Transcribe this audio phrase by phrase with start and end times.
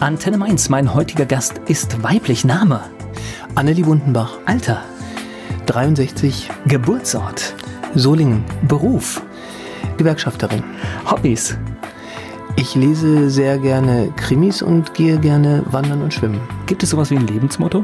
[0.00, 2.44] Antenne Mainz, mein heutiger Gast ist weiblich.
[2.44, 2.80] Name?
[3.54, 4.38] Annelie Wundenbach.
[4.44, 4.82] Alter?
[5.64, 6.50] 63.
[6.66, 7.54] Geburtsort?
[7.94, 8.44] Solingen.
[8.68, 9.22] Beruf?
[9.96, 10.62] Gewerkschafterin.
[11.10, 11.56] Hobbys?
[12.56, 16.40] Ich lese sehr gerne Krimis und gehe gerne wandern und schwimmen.
[16.66, 17.82] Gibt es sowas wie ein Lebensmotto?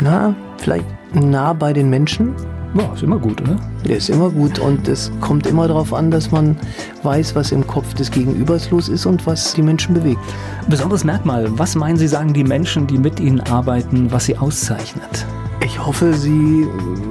[0.00, 2.36] Na, vielleicht nah bei den Menschen.
[2.74, 3.56] Ja, ist immer gut, oder?
[3.86, 6.56] Der ist immer gut und es kommt immer darauf an, dass man
[7.02, 10.20] weiß, was im Kopf des Gegenübers los ist und was die Menschen bewegt.
[10.68, 15.26] Besonderes Merkmal, was meinen Sie, sagen die Menschen, die mit Ihnen arbeiten, was Sie auszeichnet?
[15.64, 16.66] Ich hoffe, Sie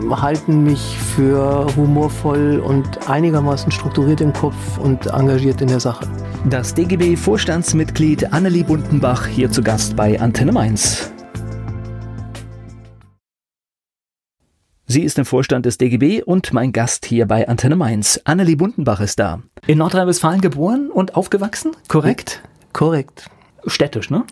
[0.10, 6.08] halten mich für humorvoll und einigermaßen strukturiert im Kopf und engagiert in der Sache.
[6.50, 11.12] Das DGB-Vorstandsmitglied Annelie Bundenbach hier zu Gast bei Antenne Mainz.
[14.90, 18.22] Sie ist im Vorstand des DGB und mein Gast hier bei Antenne Mainz.
[18.24, 19.42] Annelie Bundenbach ist da.
[19.68, 22.42] In Nordrhein-Westfalen geboren und aufgewachsen, korrekt?
[22.72, 23.30] Korrekt.
[23.66, 24.24] Städtisch, ne?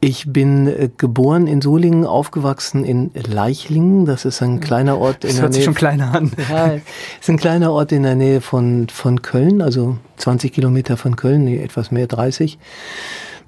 [0.00, 4.04] Ich bin äh, geboren in Solingen, aufgewachsen in Leichlingen.
[4.04, 5.56] Das ist ein kleiner Ort in das der hört Nähe.
[5.58, 6.32] sich schon kleiner an.
[6.50, 6.72] Ja,
[7.20, 11.44] ist ein kleiner Ort in der Nähe von, von Köln, also 20 Kilometer von Köln,
[11.44, 12.58] nee, etwas mehr, 30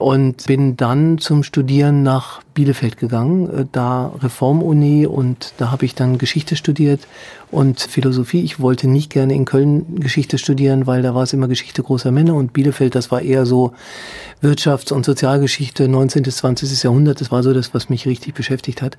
[0.00, 5.94] und bin dann zum Studieren nach Bielefeld gegangen, äh, da Reformuni und da habe ich
[5.94, 7.00] dann Geschichte studiert
[7.50, 8.42] und Philosophie.
[8.42, 12.12] Ich wollte nicht gerne in Köln Geschichte studieren, weil da war es immer Geschichte großer
[12.12, 13.74] Männer und Bielefeld, das war eher so
[14.42, 16.22] Wirtschafts- und Sozialgeschichte 19.
[16.22, 16.82] bis 20.
[16.82, 17.20] Jahrhundert.
[17.20, 18.96] Das war so das, was mich richtig beschäftigt hat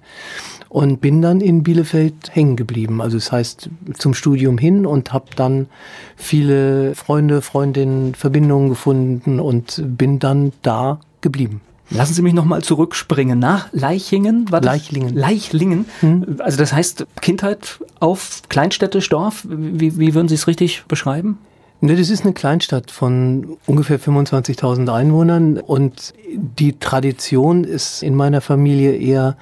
[0.71, 3.01] und bin dann in Bielefeld hängen geblieben.
[3.01, 5.67] Also das heißt zum Studium hin und habe dann
[6.15, 11.59] viele Freunde, Freundinnen, Verbindungen gefunden und bin dann da geblieben.
[11.89, 14.49] Lassen Sie mich nochmal zurückspringen nach Leichingen.
[14.49, 14.71] War das?
[14.71, 15.13] Leichlingen.
[15.13, 15.85] Leichlingen.
[15.99, 16.37] Hm.
[16.39, 19.45] Also das heißt Kindheit auf Kleinstädtisch, Dorf.
[19.49, 21.37] Wie, wie würden Sie es richtig beschreiben?
[21.81, 28.39] Ne, das ist eine Kleinstadt von ungefähr 25.000 Einwohnern und die Tradition ist in meiner
[28.39, 29.35] Familie eher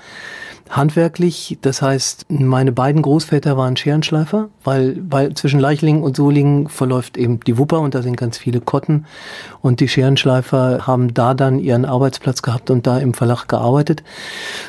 [0.70, 1.58] handwerklich.
[1.62, 7.40] Das heißt, meine beiden Großväter waren Scherenschleifer, weil, weil zwischen Leichlingen und Solingen verläuft eben
[7.42, 9.06] die Wupper und da sind ganz viele Kotten.
[9.62, 14.04] Und die Scherenschleifer haben da dann ihren Arbeitsplatz gehabt und da im Verlag gearbeitet.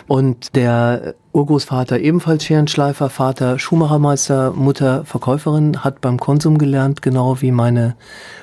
[0.09, 7.53] Und der Urgroßvater ebenfalls Scherenschleifer, Vater Schuhmachermeister, Mutter Verkäuferin, hat beim Konsum gelernt, genau wie
[7.53, 7.95] meine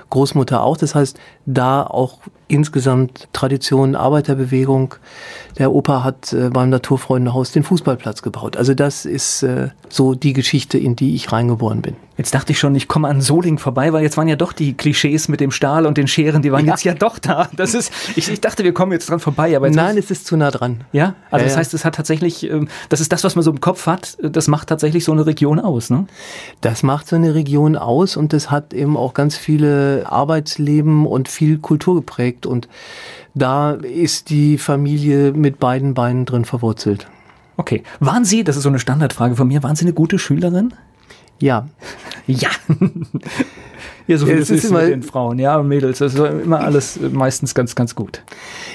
[0.10, 0.78] Großmutter auch.
[0.78, 4.96] Das heißt, da auch insgesamt Tradition, Arbeiterbewegung.
[5.58, 8.58] Der Opa hat äh, beim Naturfreundehaus den Fußballplatz gebaut.
[8.58, 11.96] Also das ist äh, so die Geschichte, in die ich reingeboren bin.
[12.18, 14.74] Jetzt dachte ich schon, ich komme an Soling vorbei, weil jetzt waren ja doch die
[14.74, 16.74] Klischees mit dem Stahl und den Scheren, die waren ja.
[16.74, 17.48] jetzt ja doch da.
[17.56, 20.36] Das ist, ich, ich dachte, wir kommen jetzt dran vorbei, aber Nein, es ist zu
[20.36, 20.84] nah dran.
[20.92, 23.52] Ja, also ja, das heißt, es hat tatsächlich, ähm, das ist das, was man so
[23.52, 26.08] im Kopf hat, das macht tatsächlich so eine Region aus, ne?
[26.62, 31.30] Das macht so eine Region aus und das hat eben auch ganz viele Arbeitsleben und
[31.30, 32.68] viel Kultur geprägt und
[33.36, 37.08] da ist die Familie mit beiden Beinen drin verwurzelt.
[37.58, 37.84] Okay.
[38.00, 40.74] Waren Sie, das ist so eine Standardfrage von mir, waren Sie eine gute Schülerin?
[41.40, 41.68] Ja.
[42.28, 42.50] Ja.
[44.08, 46.60] ja, so wie es ist, ist immer, mit den Frauen, ja, Mädels, das ist immer
[46.60, 48.22] alles meistens ganz, ganz gut.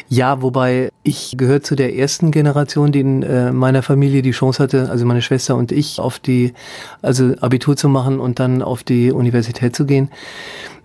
[0.09, 4.63] Ja, wobei ich gehöre zu der ersten Generation, die in äh, meiner Familie die Chance
[4.63, 6.55] hatte, also meine Schwester und ich, auf die,
[7.03, 10.09] also Abitur zu machen und dann auf die Universität zu gehen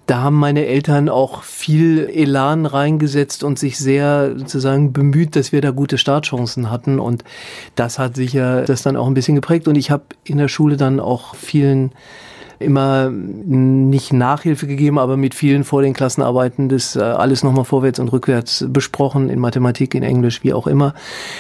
[0.08, 5.60] da haben meine Eltern auch viel Elan reingesetzt und sich sehr sozusagen bemüht, dass wir
[5.60, 7.00] da gute Startchancen hatten.
[7.00, 7.26] Und
[7.76, 9.68] das hat sicher das dann auch ein bisschen geprägt.
[9.68, 11.92] Und ich habe in der Schule dann auch vielen
[12.60, 18.00] immer nicht Nachhilfe gegeben, aber mit vielen vor den Klassenarbeiten das äh, alles nochmal vorwärts
[18.00, 20.94] und rückwärts besprochen, in Mathematik, in Englisch, wie auch immer.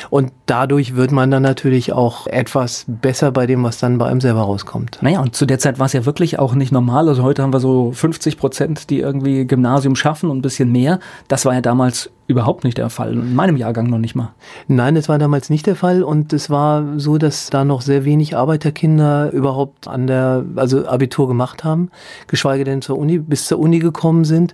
[0.09, 4.21] Und dadurch wird man dann natürlich auch etwas besser bei dem, was dann bei einem
[4.21, 4.99] selber rauskommt.
[5.01, 7.07] Naja, und zu der Zeit war es ja wirklich auch nicht normal.
[7.07, 10.99] Also heute haben wir so 50 Prozent, die irgendwie Gymnasium schaffen und ein bisschen mehr.
[11.27, 13.13] Das war ja damals überhaupt nicht der Fall.
[13.13, 14.33] In meinem Jahrgang noch nicht mal.
[14.67, 18.03] Nein, das war damals nicht der Fall und es war so, dass da noch sehr
[18.03, 21.89] wenig Arbeiterkinder überhaupt an der, also Abitur gemacht haben,
[22.27, 24.53] geschweige denn zur Uni, bis zur Uni gekommen sind.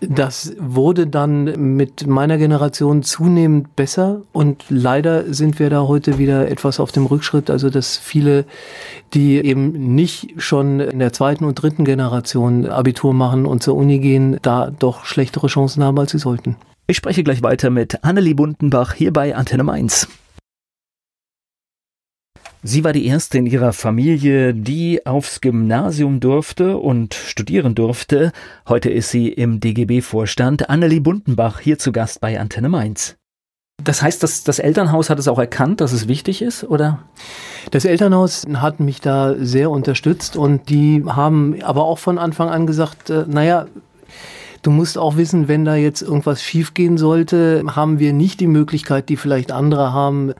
[0.00, 6.48] Das wurde dann mit meiner Generation zunehmend besser und leider sind wir da heute wieder
[6.48, 7.50] etwas auf dem Rückschritt.
[7.50, 8.44] Also dass viele,
[9.14, 13.98] die eben nicht schon in der zweiten und dritten Generation Abitur machen und zur Uni
[13.98, 16.56] gehen, da doch schlechtere Chancen haben, als sie sollten.
[16.90, 20.08] Ich spreche gleich weiter mit Annelie Bundenbach hier bei Antenne Mainz.
[22.62, 28.32] Sie war die erste in ihrer Familie, die aufs Gymnasium durfte und studieren durfte.
[28.66, 30.70] Heute ist sie im DGB-Vorstand.
[30.70, 33.16] Annelie Bundenbach hier zu Gast bei Antenne Mainz.
[33.84, 37.00] Das heißt, dass das Elternhaus hat es auch erkannt, dass es wichtig ist, oder?
[37.70, 42.66] Das Elternhaus hat mich da sehr unterstützt und die haben aber auch von Anfang an
[42.66, 43.66] gesagt, äh, naja,
[44.62, 49.08] du musst auch wissen, wenn da jetzt irgendwas schiefgehen sollte, haben wir nicht die Möglichkeit,
[49.08, 50.32] die vielleicht andere haben,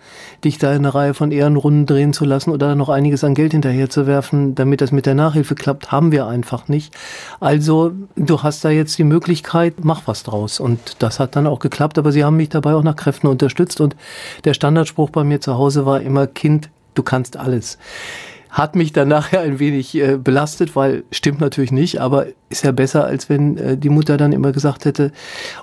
[0.45, 3.53] dich da in eine Reihe von Ehrenrunden drehen zu lassen oder noch einiges an Geld
[3.53, 6.95] hinterher zu werfen, damit das mit der Nachhilfe klappt, haben wir einfach nicht.
[7.41, 10.61] Also du hast da jetzt die Möglichkeit, mach was draus.
[10.61, 13.81] Und das hat dann auch geklappt, aber sie haben mich dabei auch nach Kräften unterstützt.
[13.81, 13.97] Und
[14.45, 17.79] der Standardspruch bei mir zu Hause war immer, Kind, du kannst alles
[18.51, 22.73] hat mich dann nachher ein wenig äh, belastet, weil stimmt natürlich nicht, aber ist ja
[22.73, 25.13] besser, als wenn äh, die Mutter dann immer gesagt hätte,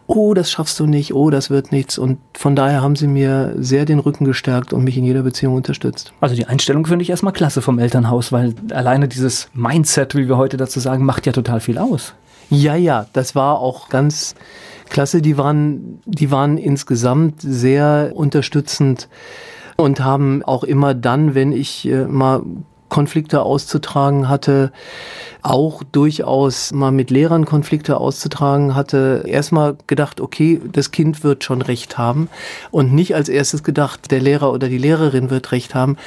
[0.08, 1.98] oh, das schaffst du nicht, oh, das wird nichts.
[1.98, 5.56] Und von daher haben sie mir sehr den Rücken gestärkt und mich in jeder Beziehung
[5.56, 6.14] unterstützt.
[6.22, 10.38] Also die Einstellung finde ich erstmal klasse vom Elternhaus, weil alleine dieses Mindset, wie wir
[10.38, 12.14] heute dazu sagen, macht ja total viel aus.
[12.50, 14.36] Ja, ja, das war auch ganz
[14.90, 15.22] klasse.
[15.22, 19.10] Die waren, die waren insgesamt sehr unterstützend
[19.78, 22.44] und haben auch immer dann, wenn ich äh, mal
[22.96, 24.72] Konflikte auszutragen hatte,
[25.42, 31.62] auch durchaus mal mit Lehrern Konflikte auszutragen hatte, erstmal gedacht, okay, das Kind wird schon
[31.62, 32.30] recht haben.
[32.72, 35.98] Und nicht als erstes gedacht, der Lehrer oder die Lehrerin wird recht haben.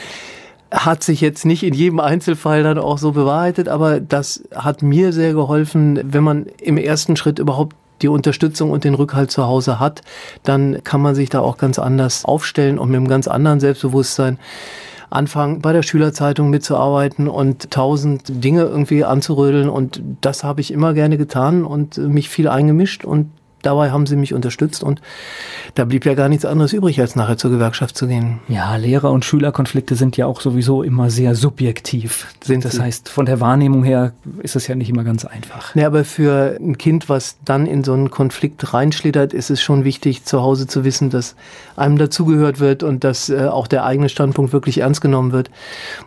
[0.70, 5.12] Hat sich jetzt nicht in jedem Einzelfall dann auch so bewahrheitet, aber das hat mir
[5.12, 9.78] sehr geholfen, wenn man im ersten Schritt überhaupt die Unterstützung und den Rückhalt zu Hause
[9.78, 10.00] hat,
[10.42, 14.38] dann kann man sich da auch ganz anders aufstellen und mit einem ganz anderen Selbstbewusstsein
[15.10, 19.68] anfangen, bei der Schülerzeitung mitzuarbeiten und tausend Dinge irgendwie anzurödeln.
[19.68, 23.30] Und das habe ich immer gerne getan und mich viel eingemischt und
[23.62, 25.00] dabei haben sie mich unterstützt und
[25.74, 28.40] da blieb ja gar nichts anderes übrig, als nachher zur Gewerkschaft zu gehen.
[28.48, 32.26] Ja, Lehrer- und Schülerkonflikte sind ja auch sowieso immer sehr subjektiv.
[32.42, 32.82] Sind das sie?
[32.82, 34.12] heißt, von der Wahrnehmung her
[34.42, 35.74] ist es ja nicht immer ganz einfach.
[35.74, 39.84] Ja, aber für ein Kind, was dann in so einen Konflikt reinschlittert, ist es schon
[39.84, 41.36] wichtig, zu Hause zu wissen, dass
[41.76, 45.50] einem dazugehört wird und dass äh, auch der eigene Standpunkt wirklich ernst genommen wird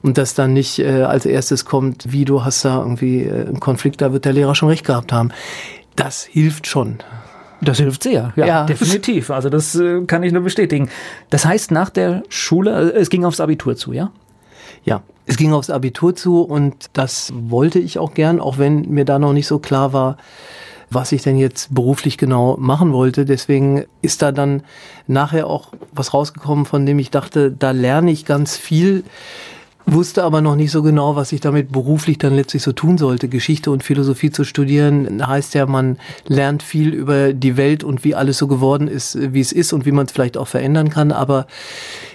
[0.02, 3.60] und dass dann nicht äh, als erstes kommt, wie du hast da irgendwie äh, einen
[3.60, 5.30] Konflikt, da wird der Lehrer schon recht gehabt haben.
[5.96, 6.98] Das hilft schon.
[7.62, 8.66] Das hilft sehr, ja, ja.
[8.66, 9.30] definitiv.
[9.30, 10.90] Also das äh, kann ich nur bestätigen.
[11.30, 14.12] Das heißt, nach der Schule, äh, es ging aufs Abitur zu, ja?
[14.84, 19.06] Ja, es ging aufs Abitur zu und das wollte ich auch gern, auch wenn mir
[19.06, 20.18] da noch nicht so klar war,
[20.90, 23.26] was ich denn jetzt beruflich genau machen wollte.
[23.26, 24.64] Deswegen ist da dann
[25.08, 29.04] nachher auch was rausgekommen, von dem ich dachte, da lerne ich ganz viel
[29.86, 33.28] wusste aber noch nicht so genau, was ich damit beruflich dann letztlich so tun sollte.
[33.28, 35.98] Geschichte und Philosophie zu studieren heißt ja, man
[36.28, 39.86] lernt viel über die Welt und wie alles so geworden ist, wie es ist und
[39.86, 41.12] wie man es vielleicht auch verändern kann.
[41.12, 41.48] Aber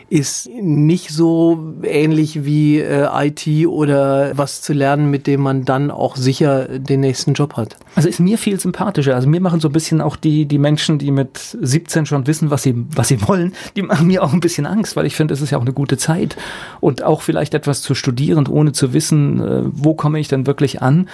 [0.08, 5.90] ist nicht so ähnlich wie äh, IT oder was zu lernen, mit dem man dann
[5.90, 7.76] auch sicher den nächsten Job hat.
[7.96, 9.16] Also ist mir viel sympathischer.
[9.16, 12.50] Also mir machen so ein bisschen auch die, die Menschen, die mit 17 schon wissen,
[12.50, 15.34] was sie, was sie wollen, die machen mir auch ein bisschen Angst, weil ich finde,
[15.34, 16.36] es ist ja auch eine gute Zeit.
[16.80, 20.82] Und auch vielleicht etwas zu studieren, ohne zu wissen, äh, wo komme ich denn wirklich
[20.82, 21.08] an,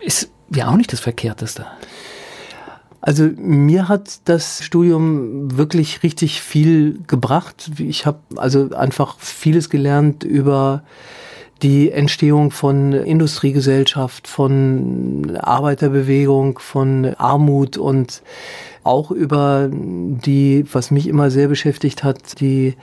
[0.00, 1.66] ist ja auch nicht das Verkehrteste.
[3.00, 7.70] Also mir hat das Studium wirklich richtig viel gebracht.
[7.78, 10.82] Ich habe also einfach vieles gelernt über
[11.62, 18.22] die Entstehung von Industriegesellschaft, von Arbeiterbewegung, von Armut und
[18.84, 22.74] auch über die, was mich immer sehr beschäftigt hat, die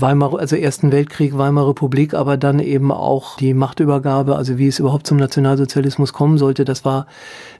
[0.00, 4.78] Weimar, also Ersten Weltkrieg, Weimarer Republik, aber dann eben auch die Machtübergabe, also wie es
[4.78, 7.06] überhaupt zum Nationalsozialismus kommen sollte, das war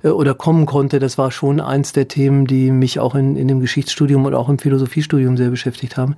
[0.02, 3.48] äh, oder kommen konnte, das war schon eins der Themen, die mich auch in, in
[3.48, 6.16] dem Geschichtsstudium und auch im Philosophiestudium sehr beschäftigt haben.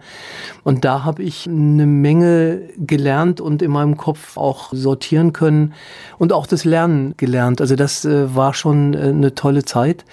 [0.65, 5.75] Und da habe ich eine Menge gelernt und in meinem Kopf auch sortieren können
[6.19, 7.61] und auch das Lernen gelernt.
[7.61, 10.05] Also das äh, war schon äh, eine tolle Zeit.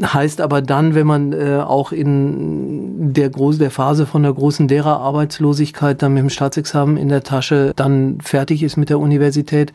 [0.00, 5.35] Heißt aber dann, wenn man auch in der, groß, der Phase von der großen Lehrerarbeit
[5.36, 9.72] Arbeitslosigkeit dann mit dem Staatsexamen in der Tasche dann fertig ist mit der Universität,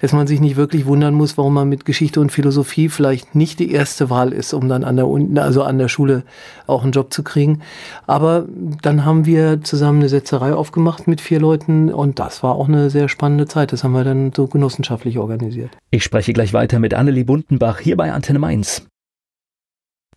[0.00, 3.58] dass man sich nicht wirklich wundern muss, warum man mit Geschichte und Philosophie vielleicht nicht
[3.58, 6.22] die erste Wahl ist, um dann an der, also an der Schule
[6.66, 7.60] auch einen Job zu kriegen.
[8.06, 8.46] Aber
[8.82, 12.90] dann haben wir zusammen eine Setzerei aufgemacht mit vier Leuten und das war auch eine
[12.90, 13.72] sehr spannende Zeit.
[13.72, 15.70] Das haben wir dann so genossenschaftlich organisiert.
[15.90, 18.86] Ich spreche gleich weiter mit Annelie Bundenbach hier bei Antenne Mainz.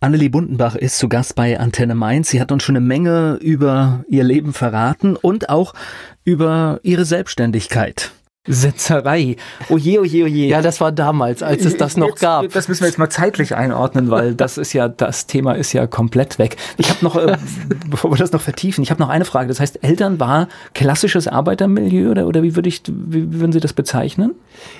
[0.00, 2.30] Annelie Bundenbach ist zu Gast bei Antenne Mainz.
[2.30, 5.74] Sie hat uns schon eine Menge über ihr Leben verraten und auch
[6.22, 8.12] über ihre Selbstständigkeit.
[8.48, 9.36] Setzerei.
[9.68, 10.46] Oje, oje, oje.
[10.46, 12.50] Ja, das war damals, als es das noch jetzt, gab.
[12.52, 15.86] Das müssen wir jetzt mal zeitlich einordnen, weil das ist ja, das Thema ist ja
[15.86, 16.56] komplett weg.
[16.76, 17.36] Ich habe noch, äh,
[17.90, 19.48] bevor wir das noch vertiefen, ich habe noch eine Frage.
[19.48, 23.72] Das heißt, Eltern war klassisches Arbeitermilieu oder, oder wie, würde ich, wie würden Sie das
[23.72, 24.34] bezeichnen?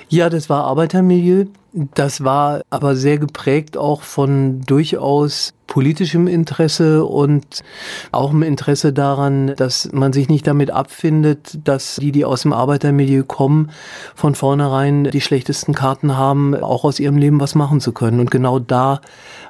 [0.09, 1.45] Ja, das war Arbeitermilieu.
[1.93, 7.63] Das war aber sehr geprägt auch von durchaus politischem Interesse und
[8.11, 12.51] auch im Interesse daran, dass man sich nicht damit abfindet, dass die, die aus dem
[12.51, 13.69] Arbeitermilieu kommen,
[14.15, 18.19] von vornherein die schlechtesten Karten haben, auch aus ihrem Leben was machen zu können.
[18.19, 18.99] Und genau da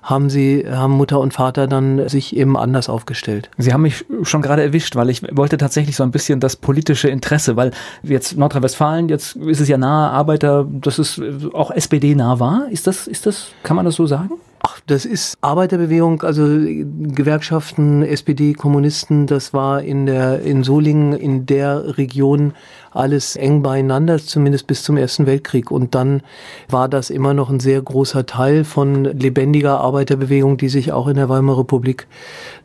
[0.04, 3.50] haben sie, haben Mutter und Vater dann sich eben anders aufgestellt.
[3.58, 7.10] Sie haben mich schon gerade erwischt, weil ich wollte tatsächlich so ein bisschen das politische
[7.10, 7.72] Interesse, weil
[8.04, 11.22] jetzt Nordrhein-Westfalen, jetzt ist es ja nahe Arbeiter, dass es
[11.54, 12.68] auch SPD nah war.
[12.70, 14.32] Ist das, ist das, kann man das so sagen?
[14.62, 21.46] Ach, das ist Arbeiterbewegung, also Gewerkschaften, SPD, Kommunisten, das war in der, in Solingen, in
[21.46, 22.54] der Region
[22.92, 25.72] alles eng beieinander, zumindest bis zum Ersten Weltkrieg.
[25.72, 26.22] Und dann
[26.68, 31.16] war das immer noch ein sehr großer Teil von lebendiger Arbeiterbewegung, die sich auch in
[31.16, 32.08] der Weimarer Republik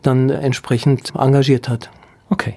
[0.02, 1.90] dann entsprechend engagiert hat.
[2.28, 2.56] Okay.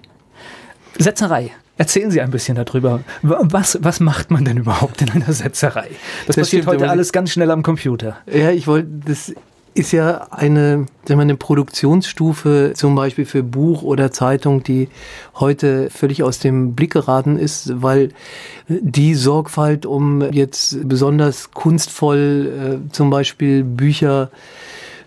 [0.98, 1.52] Setzerei.
[1.78, 3.02] Erzählen Sie ein bisschen darüber.
[3.22, 5.90] Was, was macht man denn überhaupt in einer Setzerei?
[6.26, 8.18] Das, das passiert stimmt, heute alles ganz schnell am Computer.
[8.32, 9.34] Ja, ich wollte, das
[9.78, 14.90] ist ja eine, sagen wir, eine Produktionsstufe, zum Beispiel für Buch oder Zeitung, die
[15.36, 18.10] heute völlig aus dem Blick geraten ist, weil
[18.68, 24.32] die Sorgfalt, um jetzt besonders kunstvoll äh, zum Beispiel Bücher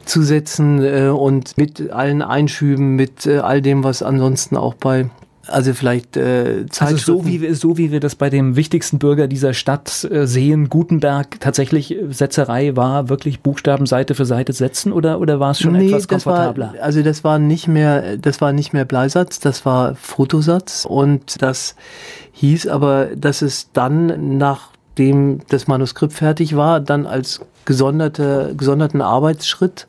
[0.04, 5.10] zu setzen äh, und mit allen Einschüben, mit äh, all dem, was ansonsten auch bei
[5.46, 9.26] also vielleicht äh, Also so wie, wir, so wie wir das bei dem wichtigsten Bürger
[9.26, 14.92] dieser Stadt äh, sehen, Gutenberg, tatsächlich äh, Setzerei war wirklich Buchstaben Seite für Seite setzen
[14.92, 16.74] oder, oder war es schon nee, etwas komfortabler?
[16.74, 21.40] War, also das war nicht mehr, das war nicht mehr Bleisatz, das war Fotosatz und
[21.42, 21.74] das
[22.32, 27.40] hieß aber, dass es dann nachdem das Manuskript fertig war, dann als
[27.70, 29.86] gesonderte, gesonderten Arbeitsschritt,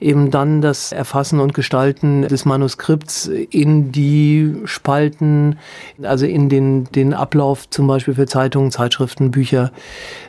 [0.00, 5.56] eben dann das Erfassen und Gestalten des Manuskripts in die Spalten,
[6.02, 9.70] also in den, den Ablauf zum Beispiel für Zeitungen, Zeitschriften, Bücher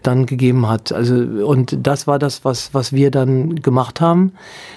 [0.03, 0.91] dann gegeben hat.
[0.91, 4.33] Also, und das war das, was, was wir dann gemacht haben.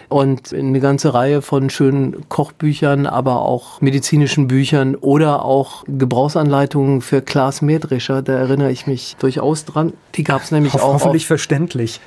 [0.08, 7.20] Und eine ganze Reihe von schönen Kochbüchern, aber auch medizinischen Büchern oder auch Gebrauchsanleitungen für
[7.20, 9.92] Klaas Mähdrescher, da erinnere ich mich durchaus dran.
[10.14, 10.94] Die gab es nämlich Ho auch.
[10.94, 12.00] Hoffentlich verständlich.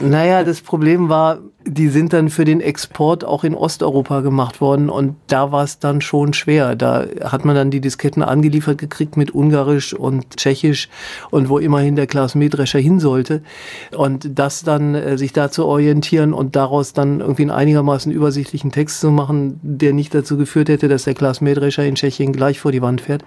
[0.00, 4.90] Naja, das Problem war, die sind dann für den Export auch in Osteuropa gemacht worden
[4.90, 6.76] und da war es dann schon schwer.
[6.76, 10.88] Da hat man dann die Disketten angeliefert gekriegt mit Ungarisch und Tschechisch
[11.30, 13.42] und wo immerhin der Klaas Mähdrescher hin sollte.
[13.96, 18.70] Und das dann äh, sich da zu orientieren und daraus dann irgendwie einen einigermaßen übersichtlichen
[18.70, 22.60] Text zu machen, der nicht dazu geführt hätte, dass der Klaas Mähdrescher in Tschechien gleich
[22.60, 23.24] vor die Wand fährt.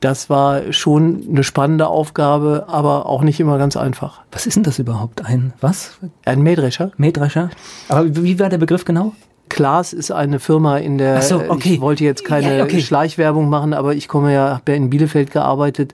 [0.00, 4.20] Das war schon eine spannende Aufgabe, aber auch nicht immer ganz einfach.
[4.32, 5.24] Was ist denn das überhaupt?
[5.24, 5.98] Ein was?
[6.24, 6.92] Ein Mähdrescher.
[6.98, 7.50] Mähdrescher?
[7.88, 9.14] Aber wie war der Begriff genau?
[9.48, 11.74] Klaas ist eine Firma in der, so, okay.
[11.74, 12.80] ich wollte jetzt keine ja, okay.
[12.80, 15.92] Schleichwerbung machen, aber ich komme ja, habe ja in Bielefeld gearbeitet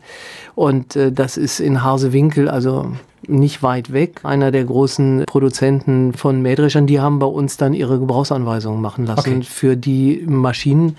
[0.55, 2.93] und äh, das ist in Harsewinkel, also
[3.29, 7.99] nicht weit weg, einer der großen Produzenten von Mähdreschern, die haben bei uns dann ihre
[7.99, 9.43] Gebrauchsanweisungen machen lassen okay.
[9.43, 10.97] für die Maschinen,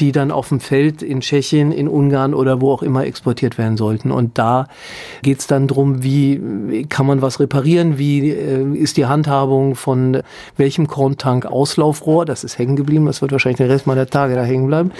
[0.00, 3.76] die dann auf dem Feld in Tschechien, in Ungarn oder wo auch immer exportiert werden
[3.76, 4.10] sollten.
[4.10, 4.66] Und da
[5.22, 10.22] geht's dann drum, wie kann man was reparieren, wie äh, ist die Handhabung von
[10.56, 14.42] welchem Korntank Auslaufrohr, das ist hängen geblieben, das wird wahrscheinlich den Rest meiner Tage da
[14.42, 14.92] hängen bleiben.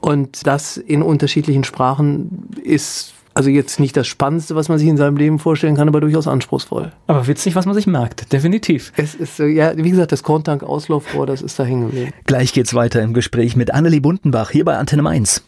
[0.00, 4.96] Und das in unterschiedlichen Sprachen ist also jetzt nicht das Spannendste, was man sich in
[4.96, 6.92] seinem Leben vorstellen kann, aber durchaus anspruchsvoll.
[7.06, 8.92] Aber witzig, was man sich merkt, definitiv.
[8.96, 12.12] Es ist, ja, wie gesagt, das Korntank-Auslaufrohr, das ist da hängen geblieben.
[12.24, 15.42] Gleich geht's weiter im Gespräch mit Annelie Buntenbach hier bei Antenne Mainz.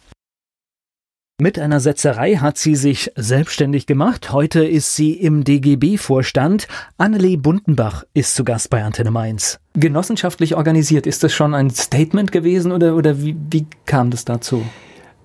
[1.41, 4.31] Mit einer Setzerei hat sie sich selbstständig gemacht.
[4.31, 6.69] Heute ist sie im DGB-Vorstand.
[6.97, 9.59] Annelie Buntenbach ist zu Gast bei Antenne Mainz.
[9.75, 14.65] Genossenschaftlich organisiert, ist das schon ein Statement gewesen oder, oder wie, wie kam das dazu?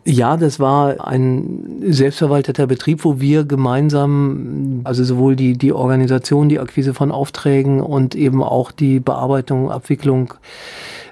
[0.10, 6.60] Ja, das war ein selbstverwalteter Betrieb, wo wir gemeinsam, also sowohl die, die Organisation, die
[6.60, 10.34] Akquise von Aufträgen und eben auch die Bearbeitung, Abwicklung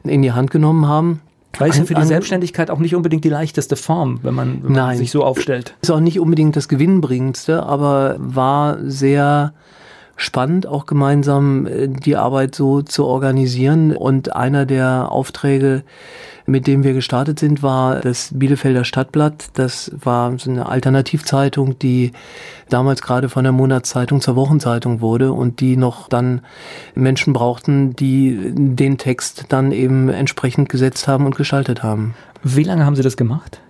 [0.03, 1.21] in die Hand genommen haben.
[1.59, 4.73] Weil es ja für die Selbstständigkeit auch nicht unbedingt die leichteste Form, wenn man, wenn
[4.73, 5.75] man sich so aufstellt.
[5.81, 9.53] Ist auch nicht unbedingt das Gewinnbringendste, aber war sehr
[10.17, 13.95] spannend, auch gemeinsam äh, die Arbeit so zu organisieren.
[13.95, 15.83] Und einer der Aufträge,
[16.45, 19.49] mit dem wir gestartet sind, war das Bielefelder Stadtblatt.
[19.53, 22.11] Das war so eine Alternativzeitung, die
[22.67, 26.41] damals gerade von der Monatszeitung zur Wochenzeitung wurde und die noch dann
[26.95, 32.15] Menschen brauchten, die den Text dann eben entsprechend gesetzt haben und gestaltet haben.
[32.43, 33.61] Wie lange haben Sie das gemacht?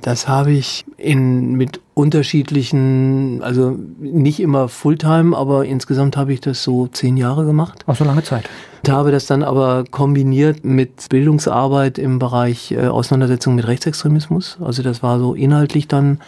[0.00, 6.62] Das habe ich in, mit unterschiedlichen, also nicht immer Fulltime, aber insgesamt habe ich das
[6.62, 7.82] so zehn Jahre gemacht.
[7.86, 8.48] Auch so lange Zeit.
[8.84, 14.58] Ich habe das dann aber kombiniert mit Bildungsarbeit im Bereich äh, Auseinandersetzung mit Rechtsextremismus.
[14.64, 16.20] Also das war so inhaltlich dann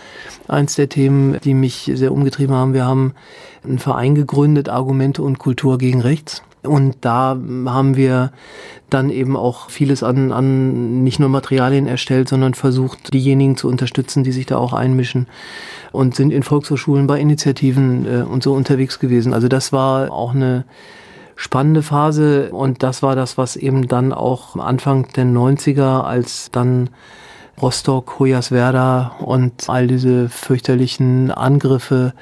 [0.49, 2.75] eins der Themen, die mich sehr umgetrieben haben.
[2.75, 3.15] Wir haben
[3.63, 8.33] einen Verein gegründet, Argumente und Kultur gegen Rechts Und da haben wir
[8.91, 14.25] dann eben auch vieles an, an nicht nur Materialien erstellt, sondern versucht, diejenigen zu unterstützen,
[14.25, 15.27] die sich da auch einmischen
[15.93, 19.33] und sind in Volkshochschulen bei Initiativen äh, und so unterwegs gewesen.
[19.33, 20.65] Also das war auch eine
[21.37, 26.91] spannende Phase und das war das, was eben dann auch Anfang der 90er, als dann
[27.63, 32.15] Rostock, Hoyerswerda und all diese fürchterlichen Angriffe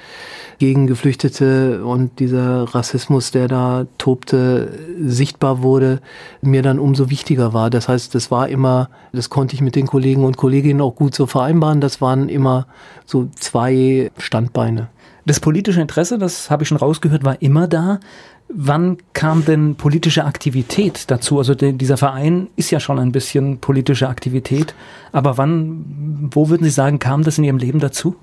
[0.59, 6.01] gegen Geflüchtete und dieser Rassismus, der da tobte, sichtbar wurde,
[6.43, 7.71] mir dann umso wichtiger war.
[7.71, 11.15] Das heißt, das war immer, das konnte ich mit den Kollegen und Kolleginnen auch gut
[11.15, 11.81] so vereinbaren.
[11.81, 12.67] Das waren immer
[13.07, 14.89] so zwei Standbeine.
[15.27, 18.01] Das politische Interesse, das habe ich schon rausgehört, war immer da.
[18.49, 21.39] Wann kam denn politische Aktivität dazu?
[21.39, 24.75] Also der, dieser Verein ist ja schon ein bisschen politische Aktivität,
[25.13, 28.17] aber wann, wo würden Sie sagen, kam das in Ihrem Leben dazu?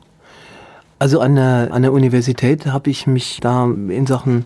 [0.98, 4.46] Also an der, an der Universität habe ich mich da in Sachen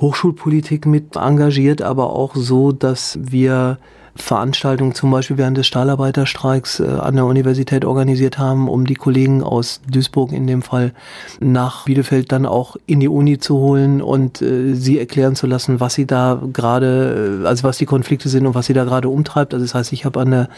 [0.00, 3.78] Hochschulpolitik mit engagiert, aber auch so, dass wir
[4.16, 9.42] Veranstaltungen zum Beispiel während des Stahlarbeiterstreiks äh, an der Universität organisiert haben, um die Kollegen
[9.42, 10.92] aus Duisburg in dem Fall
[11.40, 15.80] nach Bielefeld dann auch in die Uni zu holen und äh, sie erklären zu lassen,
[15.80, 19.08] was sie da gerade, äh, also was die Konflikte sind und was sie da gerade
[19.08, 19.52] umtreibt.
[19.52, 20.48] Also das heißt, ich habe an der,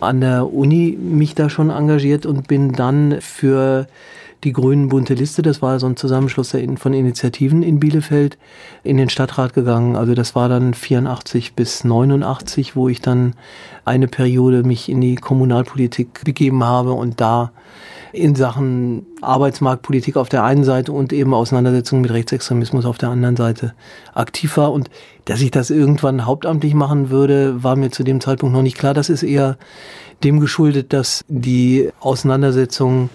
[0.00, 3.86] an der Uni mich da schon engagiert und bin dann für
[4.44, 8.38] die Grünen bunte Liste, das war so ein Zusammenschluss von Initiativen in Bielefeld,
[8.84, 9.96] in den Stadtrat gegangen.
[9.96, 13.34] Also das war dann 84 bis 89, wo ich dann
[13.84, 17.52] eine Periode mich in die Kommunalpolitik begeben habe und da
[18.12, 23.36] in Sachen Arbeitsmarktpolitik auf der einen Seite und eben Auseinandersetzung mit Rechtsextremismus auf der anderen
[23.36, 23.74] Seite
[24.14, 24.72] aktiv war.
[24.72, 24.90] Und
[25.26, 28.94] dass ich das irgendwann hauptamtlich machen würde, war mir zu dem Zeitpunkt noch nicht klar.
[28.94, 29.58] Das ist eher
[30.24, 33.10] dem geschuldet, dass die Auseinandersetzung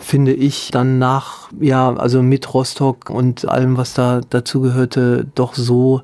[0.00, 6.02] finde ich, dann nach, ja, also mit Rostock und allem, was da dazugehörte, doch so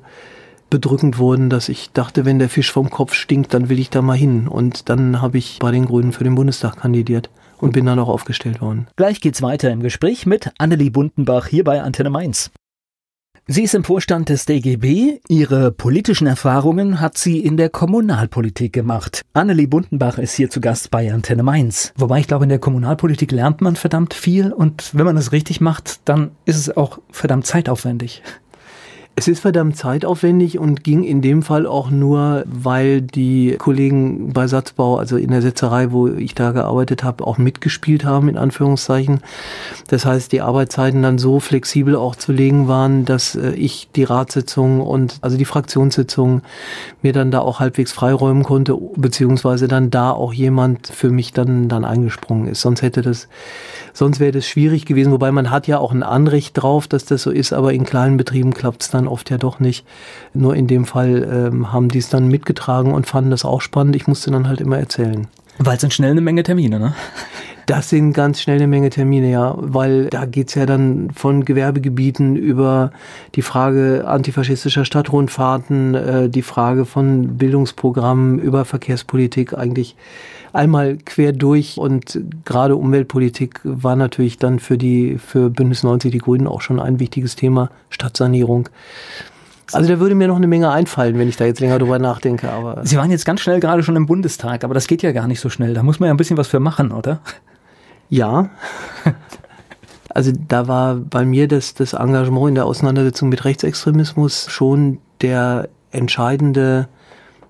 [0.69, 4.01] bedrückend wurden, dass ich dachte, wenn der Fisch vom Kopf stinkt, dann will ich da
[4.01, 4.47] mal hin.
[4.47, 7.29] Und dann habe ich bei den Grünen für den Bundestag kandidiert
[7.59, 8.87] und bin dann auch aufgestellt worden.
[8.95, 12.51] Gleich geht's weiter im Gespräch mit Annelie Bundenbach hier bei Antenne Mainz.
[13.45, 15.19] Sie ist im Vorstand des DGB.
[15.27, 19.21] Ihre politischen Erfahrungen hat sie in der Kommunalpolitik gemacht.
[19.33, 21.91] Annelie Bundenbach ist hier zu Gast bei Antenne Mainz.
[21.97, 25.59] Wobei ich glaube, in der Kommunalpolitik lernt man verdammt viel und wenn man es richtig
[25.59, 28.23] macht, dann ist es auch verdammt zeitaufwendig.
[29.15, 34.47] Es ist verdammt zeitaufwendig und ging in dem Fall auch nur, weil die Kollegen bei
[34.47, 39.19] Satzbau, also in der Setzerei, wo ich da gearbeitet habe, auch mitgespielt haben, in Anführungszeichen.
[39.87, 44.03] Das heißt, die Arbeitszeiten dann so flexibel auch zu legen waren, dass äh, ich die
[44.03, 46.41] Ratssitzungen und also die Fraktionssitzungen
[47.03, 51.69] mir dann da auch halbwegs freiräumen konnte, beziehungsweise dann da auch jemand für mich dann,
[51.69, 52.61] dann eingesprungen ist.
[52.61, 53.27] Sonst hätte das,
[53.93, 57.21] sonst wäre das schwierig gewesen, wobei man hat ja auch ein Anrecht drauf, dass das
[57.21, 59.85] so ist, aber in kleinen Betrieben klappt es dann dann oft ja doch nicht.
[60.33, 63.95] Nur in dem Fall ähm, haben die es dann mitgetragen und fanden das auch spannend.
[63.95, 65.27] Ich musste dann halt immer erzählen.
[65.59, 66.93] Weil es sind schnell eine Menge Termine, ne?
[67.65, 72.35] Das sind ganz schnell eine Menge Termine, ja, weil da geht's ja dann von Gewerbegebieten
[72.35, 72.91] über
[73.35, 79.95] die Frage antifaschistischer Stadtrundfahrten, äh, die Frage von Bildungsprogrammen über Verkehrspolitik eigentlich
[80.53, 86.19] einmal quer durch und gerade Umweltpolitik war natürlich dann für die, für Bündnis 90 die
[86.19, 88.69] Grünen auch schon ein wichtiges Thema, Stadtsanierung.
[89.71, 92.51] Also da würde mir noch eine Menge einfallen, wenn ich da jetzt länger drüber nachdenke.
[92.51, 95.27] Aber Sie waren jetzt ganz schnell gerade schon im Bundestag, aber das geht ja gar
[95.27, 95.73] nicht so schnell.
[95.73, 97.19] Da muss man ja ein bisschen was für machen, oder?
[98.09, 98.49] Ja.
[100.09, 105.69] Also da war bei mir das, das Engagement in der Auseinandersetzung mit Rechtsextremismus schon der
[105.91, 106.87] entscheidende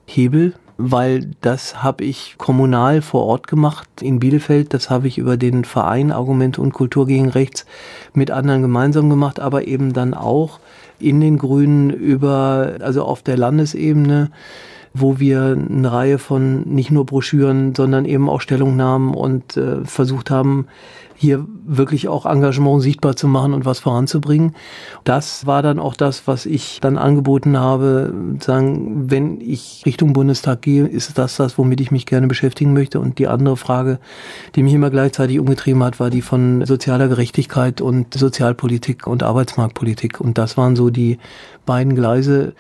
[0.06, 0.54] Hebel,
[0.92, 4.74] weil das habe ich kommunal vor Ort gemacht in Bielefeld.
[4.74, 7.66] Das habe ich über den Verein Argumente und Kultur gegen Rechts
[8.14, 10.60] mit anderen gemeinsam gemacht, aber eben dann auch
[11.00, 14.32] in den Grünen über, also auf der Landesebene
[14.94, 20.30] wo wir eine Reihe von nicht nur Broschüren, sondern eben auch Stellungnahmen und äh, versucht
[20.30, 20.68] haben,
[21.24, 24.54] hier wirklich auch Engagement sichtbar zu machen und was voranzubringen.
[25.06, 30.62] Das war dann auch das, was ich dann angeboten habe, sagen, wenn ich Richtung Bundestag
[30.62, 33.00] gehe, ist das das, womit ich mich gerne beschäftigen möchte.
[33.00, 34.00] Und die andere Frage,
[34.56, 40.20] die mich immer gleichzeitig umgetrieben hat, war die von sozialer Gerechtigkeit und Sozialpolitik und Arbeitsmarktpolitik.
[40.20, 41.20] Und das waren so die
[41.66, 42.54] beiden Gleise.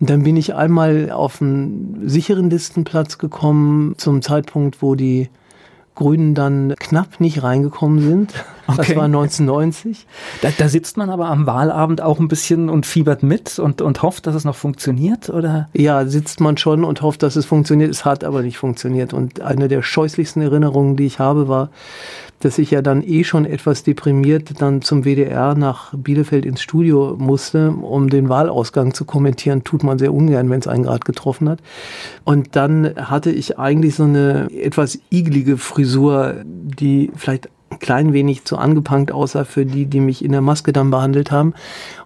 [0.00, 5.28] Dann bin ich einmal auf einen sicheren Listenplatz gekommen zum Zeitpunkt, wo die
[5.96, 8.44] Grünen dann knapp nicht reingekommen sind.
[8.68, 8.78] Okay.
[8.78, 10.06] Das war 1990.
[10.42, 14.02] Da, da, sitzt man aber am Wahlabend auch ein bisschen und fiebert mit und, und
[14.02, 15.68] hofft, dass es noch funktioniert, oder?
[15.72, 17.90] Ja, sitzt man schon und hofft, dass es funktioniert.
[17.90, 19.12] Es hat aber nicht funktioniert.
[19.12, 21.70] Und eine der scheußlichsten Erinnerungen, die ich habe, war,
[22.40, 27.16] dass ich ja dann eh schon etwas deprimiert dann zum WDR nach Bielefeld ins Studio
[27.18, 29.64] musste, um den Wahlausgang zu kommentieren.
[29.64, 31.60] Tut man sehr ungern, wenn es einen gerade getroffen hat.
[32.24, 38.56] Und dann hatte ich eigentlich so eine etwas iglige Frisur, die vielleicht klein wenig zu
[38.58, 41.54] angepankt aussah für die, die mich in der Maske dann behandelt haben.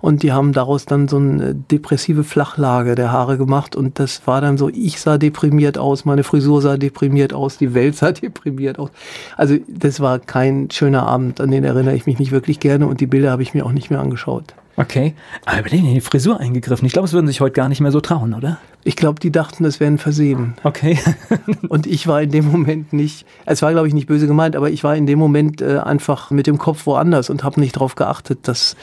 [0.00, 3.76] Und die haben daraus dann so eine depressive Flachlage der Haare gemacht.
[3.76, 7.74] Und das war dann so, ich sah deprimiert aus, meine Frisur sah deprimiert aus, die
[7.74, 8.90] Welt sah deprimiert aus.
[9.36, 12.86] Also das war kein schöner Abend, an den erinnere ich mich nicht wirklich gerne.
[12.86, 14.54] Und die Bilder habe ich mir auch nicht mehr angeschaut.
[14.80, 15.14] Okay.
[15.44, 16.86] Aber bei denen in die Frisur eingegriffen.
[16.86, 18.58] Ich glaube, es würden sich heute gar nicht mehr so trauen, oder?
[18.82, 20.54] Ich glaube, die dachten, das wäre ein Versehen.
[20.64, 20.98] Okay.
[21.68, 24.70] und ich war in dem Moment nicht, es war, glaube ich, nicht böse gemeint, aber
[24.70, 27.94] ich war in dem Moment äh, einfach mit dem Kopf woanders und habe nicht darauf
[27.94, 28.74] geachtet, dass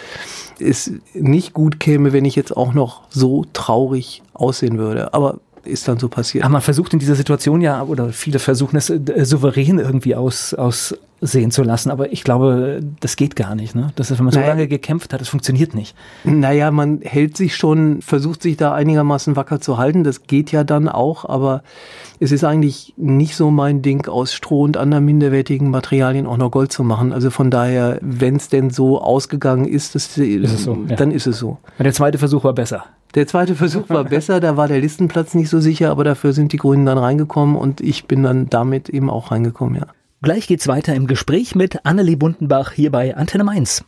[0.60, 5.16] es nicht gut käme, wenn ich jetzt auch noch so traurig aussehen würde.
[5.16, 6.44] Aber ist dann so passiert.
[6.44, 10.54] Aber man versucht in dieser Situation ja, oder viele versuchen es äh, souverän irgendwie aus,
[11.22, 13.76] aussehen zu lassen, aber ich glaube, das geht gar nicht.
[13.76, 13.92] Ne?
[13.96, 15.96] Das ist, wenn man so naja, lange gekämpft hat, das funktioniert nicht.
[16.24, 20.64] Naja, man hält sich schon, versucht sich da einigermaßen wacker zu halten, das geht ja
[20.64, 21.64] dann auch, aber
[22.20, 26.52] es ist eigentlich nicht so mein Ding, aus Stroh und anderen minderwertigen Materialien auch noch
[26.52, 27.14] Gold zu machen.
[27.14, 31.16] Also von daher, wenn es denn so ausgegangen ist, das, ist so, dann ja.
[31.16, 31.58] ist es so.
[31.78, 32.86] Und der zweite Versuch war besser.
[33.16, 36.54] Der zweite Versuch war besser, da war der Listenplatz nicht so sicher, aber dafür sind
[36.54, 39.88] die Grünen dann reingekommen und ich bin dann damit eben auch reingekommen, ja.
[40.24, 43.86] Gleich geht's weiter im Gespräch mit Annelie Bundenbach hier bei Antenne Mainz.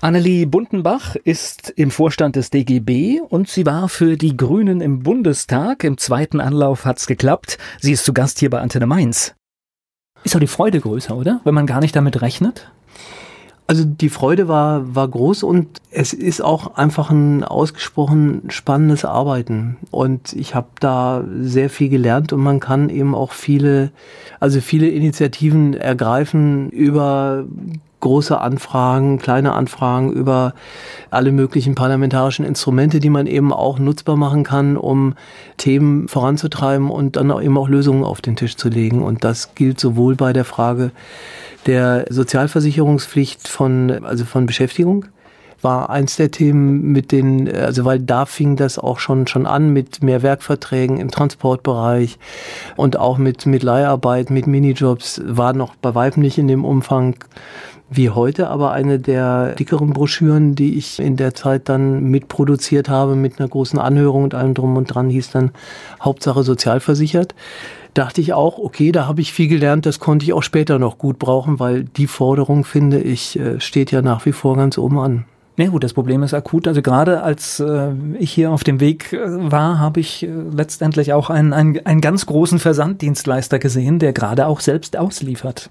[0.00, 5.84] Annelie Bundenbach ist im Vorstand des DGB und sie war für die Grünen im Bundestag.
[5.84, 7.58] Im zweiten Anlauf hat's geklappt.
[7.82, 9.34] Sie ist zu Gast hier bei Antenne Mainz.
[10.24, 11.42] Ist doch die Freude größer, oder?
[11.44, 12.72] Wenn man gar nicht damit rechnet?
[13.68, 19.76] Also die Freude war, war groß und es ist auch einfach ein ausgesprochen spannendes Arbeiten.
[19.90, 23.90] Und ich habe da sehr viel gelernt und man kann eben auch viele,
[24.38, 27.44] also viele Initiativen ergreifen über
[28.00, 30.54] große Anfragen, kleine Anfragen über
[31.10, 35.14] alle möglichen parlamentarischen Instrumente, die man eben auch nutzbar machen kann, um
[35.56, 39.02] Themen voranzutreiben und dann auch eben auch Lösungen auf den Tisch zu legen.
[39.02, 40.92] Und das gilt sowohl bei der Frage
[41.66, 45.06] der Sozialversicherungspflicht von, also von Beschäftigung
[45.62, 49.72] war eins der Themen mit den, also weil da fing das auch schon, schon an
[49.72, 52.18] mit mehr Werkverträgen im Transportbereich
[52.76, 57.16] und auch mit, mit Leiharbeit, mit Minijobs, war noch bei weitem nicht in dem Umfang
[57.88, 63.14] wie heute, aber eine der dickeren Broschüren, die ich in der Zeit dann mitproduziert habe,
[63.14, 65.52] mit einer großen Anhörung und allem drum und dran, hieß dann
[66.00, 67.34] Hauptsache sozialversichert
[67.96, 70.98] dachte ich auch, okay, da habe ich viel gelernt, das konnte ich auch später noch
[70.98, 74.98] gut brauchen, weil die Forderung, finde ich, äh, steht ja nach wie vor ganz oben
[74.98, 75.24] an.
[75.58, 76.68] Ja gut, das Problem ist akut.
[76.68, 81.14] Also gerade als äh, ich hier auf dem Weg äh, war, habe ich äh, letztendlich
[81.14, 85.70] auch einen, einen, einen ganz großen Versanddienstleister gesehen, der gerade auch selbst ausliefert.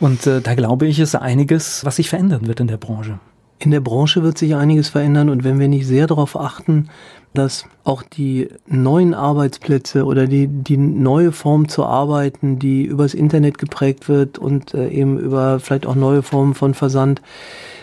[0.00, 3.18] Und äh, da glaube ich, ist einiges, was sich verändern wird in der Branche.
[3.58, 6.90] In der Branche wird sich einiges verändern und wenn wir nicht sehr darauf achten,
[7.34, 13.58] dass auch die neuen Arbeitsplätze oder die, die neue Form zu arbeiten, die übers Internet
[13.58, 17.20] geprägt wird und äh, eben über vielleicht auch neue Formen von Versand,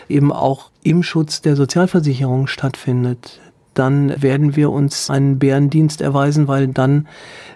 [0.08, 3.40] eben auch im Schutz der Sozialversicherung stattfindet,
[3.74, 7.06] dann werden wir uns einen Bärendienst erweisen, weil dann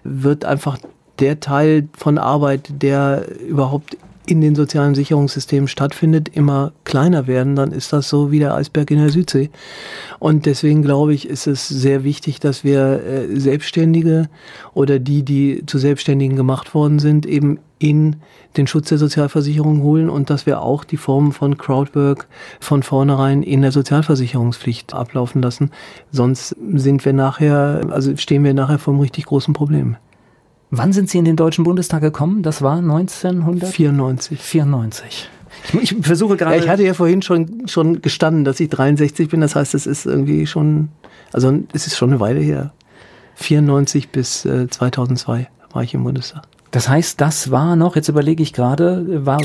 [0.05, 0.79] wird einfach
[1.19, 7.73] der Teil von Arbeit, der überhaupt in den sozialen Sicherungssystemen stattfindet, immer kleiner werden, dann
[7.73, 9.51] ist das so wie der Eisberg in der Südsee.
[10.19, 14.29] Und deswegen glaube ich, ist es sehr wichtig, dass wir äh, Selbstständige
[14.75, 18.17] oder die, die zu Selbstständigen gemacht worden sind, eben in
[18.57, 22.27] den Schutz der Sozialversicherung holen und dass wir auch die Formen von Crowdwork
[22.59, 25.71] von vornherein in der Sozialversicherungspflicht ablaufen lassen.
[26.11, 29.97] Sonst sind wir nachher, also stehen wir nachher vor einem richtig großen Problem.
[30.71, 32.43] Wann sind Sie in den Deutschen Bundestag gekommen?
[32.43, 34.41] Das war 1994.
[34.41, 35.31] 94.
[35.73, 36.57] Ich, ich versuche gerade.
[36.57, 39.41] Ja, ich hatte ja vorhin schon, schon gestanden, dass ich 63 bin.
[39.41, 40.89] Das heißt, es ist irgendwie schon,
[41.33, 42.73] also es ist schon eine Weile her.
[43.37, 46.45] 94 bis äh, 2002 war ich im Bundestag.
[46.71, 49.41] Das heißt, das war noch, jetzt überlege ich gerade, war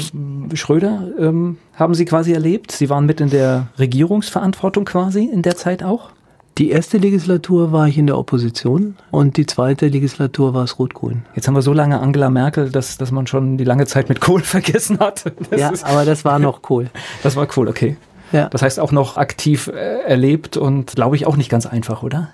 [0.53, 2.71] Schröder, ähm, haben Sie quasi erlebt?
[2.71, 6.09] Sie waren mit in der Regierungsverantwortung quasi in der Zeit auch?
[6.57, 11.23] Die erste Legislatur war ich in der Opposition und die zweite Legislatur war es Rot-Grün.
[11.33, 14.19] Jetzt haben wir so lange Angela Merkel, dass, dass man schon die lange Zeit mit
[14.19, 15.23] Kohl vergessen hat.
[15.49, 16.89] Das ja, aber das war noch Kohl.
[17.23, 17.95] Das war cool, okay.
[18.31, 18.49] Ja.
[18.49, 22.29] Das heißt auch noch aktiv äh, erlebt und glaube ich auch nicht ganz einfach, oder?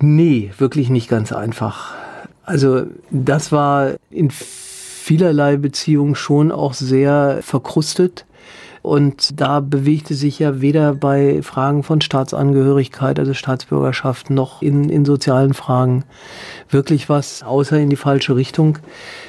[0.00, 1.94] Nee, wirklich nicht ganz einfach.
[2.44, 8.24] Also das war in vielerlei Beziehungen schon auch sehr verkrustet.
[8.88, 15.04] Und da bewegte sich ja weder bei Fragen von Staatsangehörigkeit, also Staatsbürgerschaft, noch in, in
[15.04, 16.04] sozialen Fragen
[16.70, 18.78] wirklich was, außer in die falsche Richtung.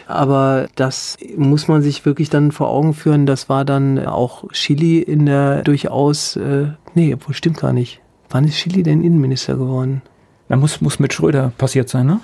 [0.07, 3.25] Aber das muss man sich wirklich dann vor Augen führen.
[3.25, 7.99] Das war dann auch Chili in der durchaus, äh, nee, stimmt gar nicht.
[8.29, 10.03] Wann ist Chili denn Innenminister geworden?
[10.47, 12.21] Da muss, muss mit Schröder passiert sein, ne?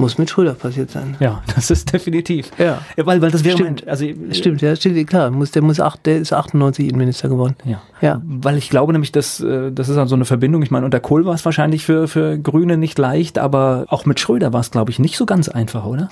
[0.00, 1.16] Muss mit Schröder passiert sein.
[1.20, 2.50] Ja, das ist definitiv.
[2.58, 2.78] Ja.
[2.96, 3.82] ja weil, weil das wäre stimmt.
[3.82, 5.30] Mein, also, stimmt, ja, stimmt, klar.
[5.30, 7.54] Muss, der, muss acht, der ist 98 Innenminister geworden.
[7.64, 7.82] Ja.
[8.00, 8.22] ja.
[8.24, 10.62] Weil ich glaube nämlich, dass, äh, das ist also eine Verbindung.
[10.62, 14.18] Ich meine, unter Kohl war es wahrscheinlich für, für Grüne nicht leicht, aber auch mit
[14.20, 16.08] Schröder war es, glaube ich, nicht so ganz einfach, oder?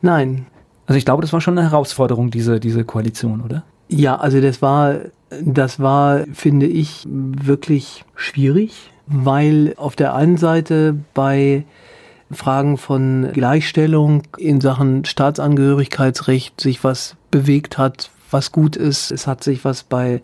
[0.00, 0.46] Nein.
[0.86, 3.62] Also ich glaube, das war schon eine Herausforderung, diese, diese Koalition, oder?
[3.88, 4.96] Ja, also das war,
[5.42, 11.64] das war, finde ich, wirklich schwierig, weil auf der einen Seite bei
[12.34, 19.10] Fragen von Gleichstellung in Sachen Staatsangehörigkeitsrecht sich was bewegt hat, was gut ist.
[19.10, 20.20] Es hat sich was bei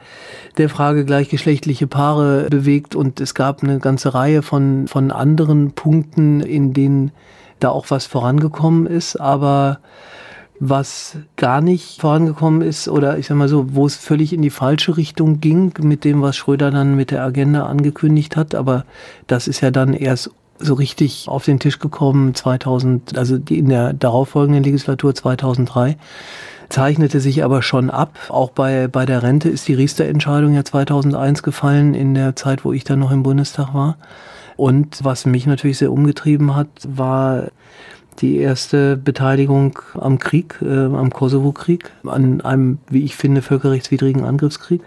[0.59, 6.40] der Frage gleichgeschlechtliche Paare bewegt und es gab eine ganze Reihe von, von anderen Punkten,
[6.40, 7.12] in denen
[7.61, 9.79] da auch was vorangekommen ist, aber
[10.61, 14.51] was gar nicht vorangekommen ist oder ich sag mal so, wo es völlig in die
[14.51, 18.85] falsche Richtung ging mit dem, was Schröder dann mit der Agenda angekündigt hat, aber
[19.27, 23.92] das ist ja dann erst so richtig auf den Tisch gekommen 2000, also in der
[23.92, 25.96] darauffolgenden Legislatur 2003
[26.68, 28.16] zeichnete sich aber schon ab.
[28.29, 32.73] Auch bei, bei der Rente ist die Riester-Entscheidung ja 2001 gefallen, in der Zeit, wo
[32.73, 33.96] ich dann noch im Bundestag war.
[34.57, 37.49] Und was mich natürlich sehr umgetrieben hat, war
[38.20, 44.83] die erste Beteiligung am Krieg, äh, am Kosovo-Krieg, an einem, wie ich finde, völkerrechtswidrigen Angriffskrieg.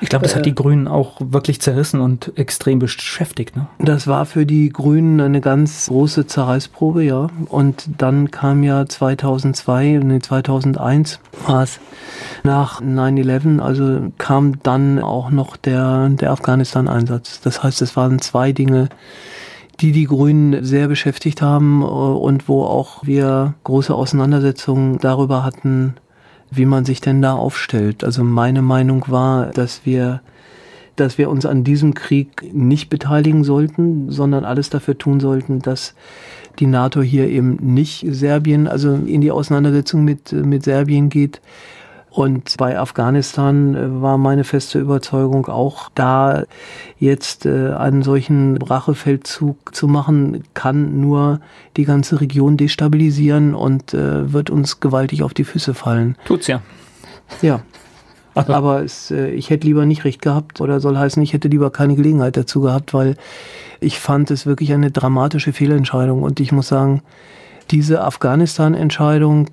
[0.00, 3.56] Ich glaube, das hat die äh, Grünen auch wirklich zerrissen und extrem beschäftigt.
[3.56, 3.66] Ne?
[3.78, 7.28] Das war für die Grünen eine ganz große Zerreißprobe, ja.
[7.48, 11.80] Und dann kam ja 2002, nee, 2001 war es
[12.42, 17.40] nach 9-11, also kam dann auch noch der, der Afghanistan-Einsatz.
[17.40, 18.88] Das heißt, es waren zwei Dinge,
[19.80, 25.94] die die Grünen sehr beschäftigt haben äh, und wo auch wir große Auseinandersetzungen darüber hatten,
[26.50, 28.04] wie man sich denn da aufstellt.
[28.04, 30.20] Also meine Meinung war, dass wir
[30.96, 35.94] dass wir uns an diesem Krieg nicht beteiligen sollten, sondern alles dafür tun sollten, dass
[36.60, 41.40] die NATO hier eben nicht Serbien, also in die Auseinandersetzung mit, mit Serbien geht,
[42.14, 46.44] und bei Afghanistan äh, war meine feste Überzeugung auch, da
[46.96, 51.40] jetzt äh, einen solchen Rachefeldzug zu machen, kann nur
[51.76, 56.16] die ganze Region destabilisieren und äh, wird uns gewaltig auf die Füße fallen.
[56.24, 56.62] Tut's ja.
[57.42, 57.62] Ja.
[58.36, 58.52] Also.
[58.52, 61.96] Aber es, ich hätte lieber nicht recht gehabt oder soll heißen, ich hätte lieber keine
[61.96, 63.16] Gelegenheit dazu gehabt, weil
[63.80, 66.22] ich fand es wirklich eine dramatische Fehlentscheidung.
[66.22, 67.02] Und ich muss sagen,
[67.70, 69.50] diese Afghanistan-Entscheidung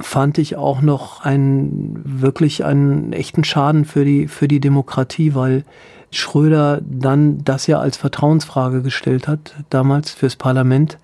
[0.00, 5.64] fand ich auch noch einen wirklich einen echten Schaden für die für die Demokratie, weil
[6.10, 10.98] Schröder dann das ja als Vertrauensfrage gestellt hat, damals fürs Parlament,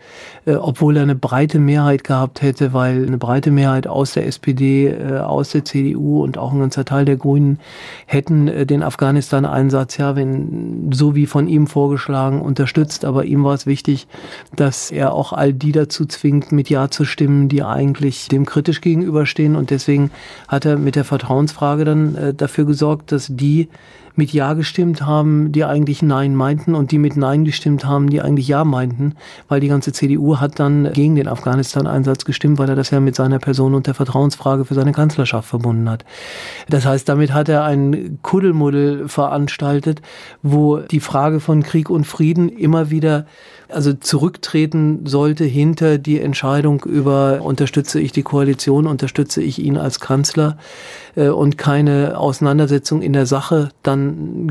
[0.46, 4.88] äh, obwohl er eine breite Mehrheit gehabt hätte, weil eine breite Mehrheit aus der SPD,
[4.88, 7.58] äh, aus der CDU und auch ein ganzer Teil der Grünen
[8.06, 13.04] hätten äh, den Afghanistan-Einsatz ja, wenn so wie von ihm vorgeschlagen, unterstützt.
[13.04, 14.06] Aber ihm war es wichtig,
[14.56, 18.80] dass er auch all die dazu zwingt, mit Ja zu stimmen, die eigentlich dem kritisch
[18.80, 19.54] gegenüberstehen.
[19.54, 20.10] Und deswegen
[20.48, 23.68] hat er mit der Vertrauensfrage dann äh, dafür gesorgt, dass die
[24.16, 28.20] mit Ja gestimmt haben, die eigentlich Nein meinten und die mit Nein gestimmt haben, die
[28.20, 29.14] eigentlich Ja meinten,
[29.48, 33.16] weil die ganze CDU hat dann gegen den Afghanistan-Einsatz gestimmt, weil er das ja mit
[33.16, 36.04] seiner Person und der Vertrauensfrage für seine Kanzlerschaft verbunden hat.
[36.68, 40.00] Das heißt, damit hat er ein Kuddelmuddel veranstaltet,
[40.42, 43.26] wo die Frage von Krieg und Frieden immer wieder
[43.68, 50.00] also zurücktreten sollte hinter die Entscheidung über unterstütze ich die Koalition, unterstütze ich ihn als
[50.00, 50.58] Kanzler
[51.16, 54.03] äh, und keine Auseinandersetzung in der Sache dann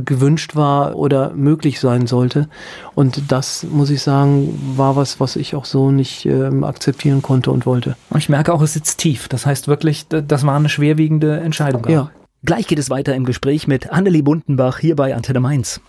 [0.06, 2.50] gewünscht war oder möglich sein sollte.
[2.96, 7.52] Und das, muss ich sagen, war was, was ich auch so nicht äh, akzeptieren konnte
[7.52, 7.96] und wollte.
[8.18, 9.28] Ich merke auch, es sitzt tief.
[9.28, 11.88] Das heißt wirklich, das war eine schwerwiegende Entscheidung.
[11.90, 12.12] Ja.
[12.46, 15.82] Gleich geht es weiter im Gespräch mit Annelie Bundenbach hier bei Antenne Mainz.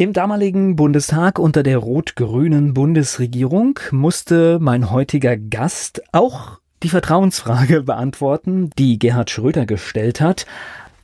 [0.00, 8.70] Im damaligen Bundestag unter der rot-grünen Bundesregierung musste mein heutiger Gast auch die Vertrauensfrage beantworten,
[8.78, 10.46] die Gerhard Schröder gestellt hat.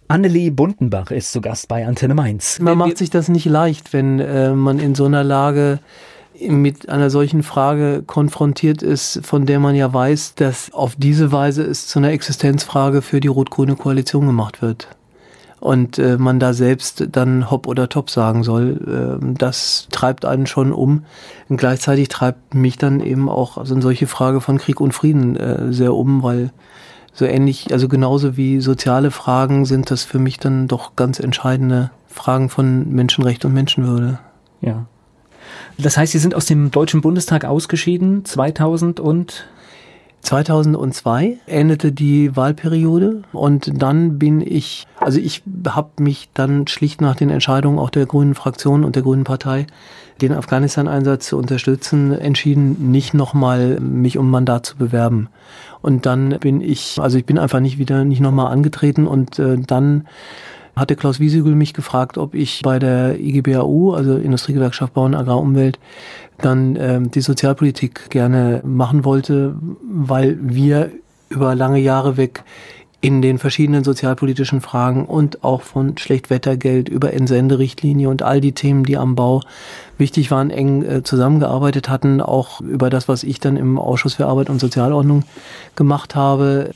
[0.09, 2.59] Annelie Bundenbach ist zu Gast bei Antenne Mainz.
[2.61, 5.81] Man macht sich das nicht leicht, wenn äh, man in so einer Lage
[6.49, 11.63] mit einer solchen Frage konfrontiert ist, von der man ja weiß, dass auf diese Weise
[11.63, 14.89] es zu einer Existenzfrage für die rot-grüne Koalition gemacht wird.
[15.61, 19.19] Und äh, man da selbst dann hopp oder top sagen soll.
[19.23, 21.05] Äh, das treibt einen schon um.
[21.49, 25.73] Und gleichzeitig treibt mich dann eben auch also solche Frage von Krieg und Frieden äh,
[25.73, 26.53] sehr um, weil
[27.13, 31.91] so ähnlich, also genauso wie soziale Fragen sind das für mich dann doch ganz entscheidende
[32.07, 34.19] Fragen von Menschenrecht und Menschenwürde.
[34.61, 34.85] Ja.
[35.79, 39.47] Das heißt, Sie sind aus dem Deutschen Bundestag ausgeschieden 2000 und
[40.27, 47.15] 2002 endete die Wahlperiode und dann bin ich, also ich habe mich dann schlicht nach
[47.15, 49.69] den Entscheidungen auch der Grünen Fraktion und der Grünen Partei,
[50.21, 55.29] den Afghanistan-Einsatz zu unterstützen, entschieden, nicht nochmal mich um Mandat zu bewerben.
[55.81, 59.57] Und dann bin ich, also ich bin einfach nicht wieder, nicht nochmal angetreten und äh,
[59.59, 60.09] dann
[60.77, 65.79] hatte Klaus Wiesegül mich gefragt, ob ich bei der IGBAU, also Industriegewerkschaft Bau und Agrarumwelt,
[66.39, 70.91] dann ähm, die Sozialpolitik gerne machen wollte, weil wir
[71.31, 72.45] über lange Jahre weg
[73.01, 78.85] in den verschiedenen sozialpolitischen Fragen und auch von Schlechtwettergeld über Entsenderichtlinie und all die Themen,
[78.85, 79.43] die am Bau
[79.97, 84.27] wichtig waren, eng äh, zusammengearbeitet hatten, auch über das, was ich dann im Ausschuss für
[84.27, 85.25] Arbeit und Sozialordnung
[85.75, 86.71] gemacht habe.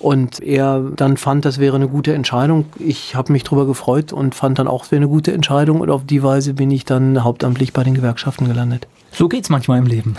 [0.00, 2.64] Und er dann fand, das wäre eine gute Entscheidung.
[2.78, 5.80] Ich habe mich darüber gefreut und fand dann auch, es wäre eine gute Entscheidung.
[5.80, 8.88] Und auf die Weise bin ich dann hauptamtlich bei den Gewerkschaften gelandet.
[9.12, 10.16] So geht's manchmal im Leben.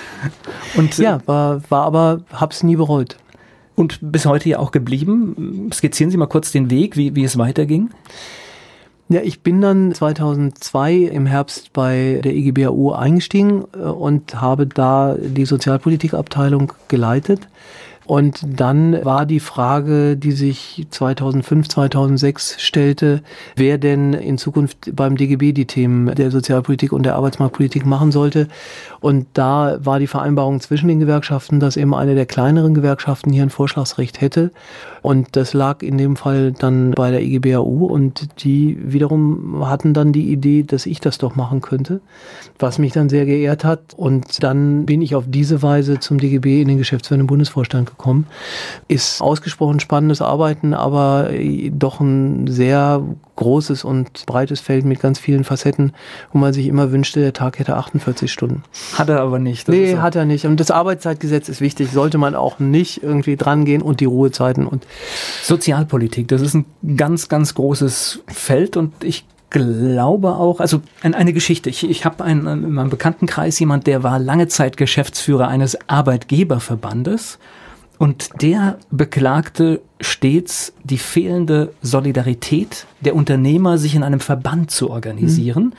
[0.76, 3.16] und ja, war, war aber, hab's nie bereut.
[3.74, 5.70] Und bis heute ja auch geblieben.
[5.72, 7.88] Skizzieren Sie mal kurz den Weg, wie, wie es weiterging.
[9.08, 15.16] Ja, ich bin dann 2002 im Herbst bei der IGBAU eingestiegen äh, und habe da
[15.18, 17.48] die Sozialpolitikabteilung geleitet.
[18.08, 23.20] Und dann war die Frage, die sich 2005, 2006 stellte,
[23.54, 28.48] wer denn in Zukunft beim DGB die Themen der Sozialpolitik und der Arbeitsmarktpolitik machen sollte.
[29.00, 33.42] Und da war die Vereinbarung zwischen den Gewerkschaften, dass eben eine der kleineren Gewerkschaften hier
[33.42, 34.52] ein Vorschlagsrecht hätte.
[35.02, 40.14] Und das lag in dem Fall dann bei der IGBAU und die wiederum hatten dann
[40.14, 42.00] die Idee, dass ich das doch machen könnte,
[42.58, 43.92] was mich dann sehr geehrt hat.
[43.98, 47.97] Und dann bin ich auf diese Weise zum DGB in den geschäftsführenden Bundesvorstand gekommen.
[48.88, 51.30] Ist ausgesprochen spannendes Arbeiten, aber
[51.70, 53.02] doch ein sehr
[53.36, 55.92] großes und breites Feld mit ganz vielen Facetten,
[56.32, 58.62] wo man sich immer wünschte, der Tag hätte 48 Stunden.
[58.94, 59.68] Hat er aber nicht.
[59.68, 60.46] Das nee, hat er nicht.
[60.46, 64.86] Und das Arbeitszeitgesetz ist wichtig, sollte man auch nicht irgendwie drangehen und die Ruhezeiten und
[65.42, 66.64] Sozialpolitik, das ist ein
[66.96, 71.70] ganz, ganz großes Feld und ich glaube auch, also eine Geschichte.
[71.70, 77.38] Ich, ich habe in meinem Bekanntenkreis jemand, der war lange Zeit Geschäftsführer eines Arbeitgeberverbandes
[77.98, 85.64] und der beklagte stets die fehlende Solidarität der Unternehmer, sich in einem Verband zu organisieren.
[85.64, 85.72] Mhm.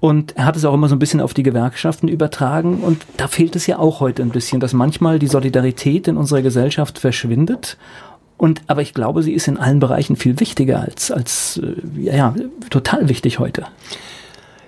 [0.00, 2.80] Und er hat es auch immer so ein bisschen auf die Gewerkschaften übertragen.
[2.80, 6.42] Und da fehlt es ja auch heute ein bisschen, dass manchmal die Solidarität in unserer
[6.42, 7.76] Gesellschaft verschwindet.
[8.36, 12.34] Und, aber ich glaube, sie ist in allen Bereichen viel wichtiger als, als, äh, ja,
[12.70, 13.66] total wichtig heute.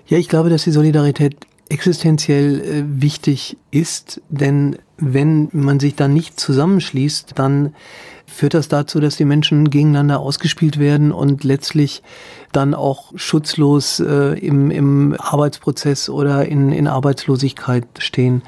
[0.07, 1.37] Ja, ich glaube, dass die Solidarität
[1.71, 7.75] existenziell äh, wichtig ist, denn wenn man sich dann nicht zusammenschließt, dann
[8.27, 12.03] führt das dazu, dass die Menschen gegeneinander ausgespielt werden und letztlich
[12.53, 18.43] dann auch schutzlos äh, im, im Arbeitsprozess oder in, in Arbeitslosigkeit stehen.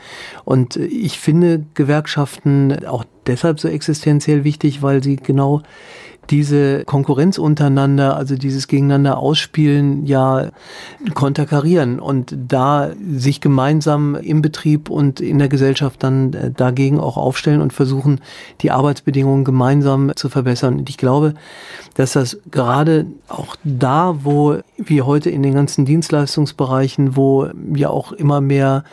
[0.45, 5.63] Und ich finde Gewerkschaften auch deshalb so existenziell wichtig, weil sie genau
[6.31, 10.51] diese Konkurrenz untereinander, also dieses Gegeneinander ausspielen, ja
[11.15, 17.17] konterkarieren und da sich gemeinsam im Betrieb und in der Gesellschaft dann äh, dagegen auch
[17.17, 18.21] aufstellen und versuchen,
[18.61, 20.79] die Arbeitsbedingungen gemeinsam zu verbessern.
[20.79, 21.35] Und ich glaube,
[21.95, 28.13] dass das gerade auch da, wo wie heute in den ganzen Dienstleistungsbereichen, wo ja auch
[28.13, 28.85] immer mehr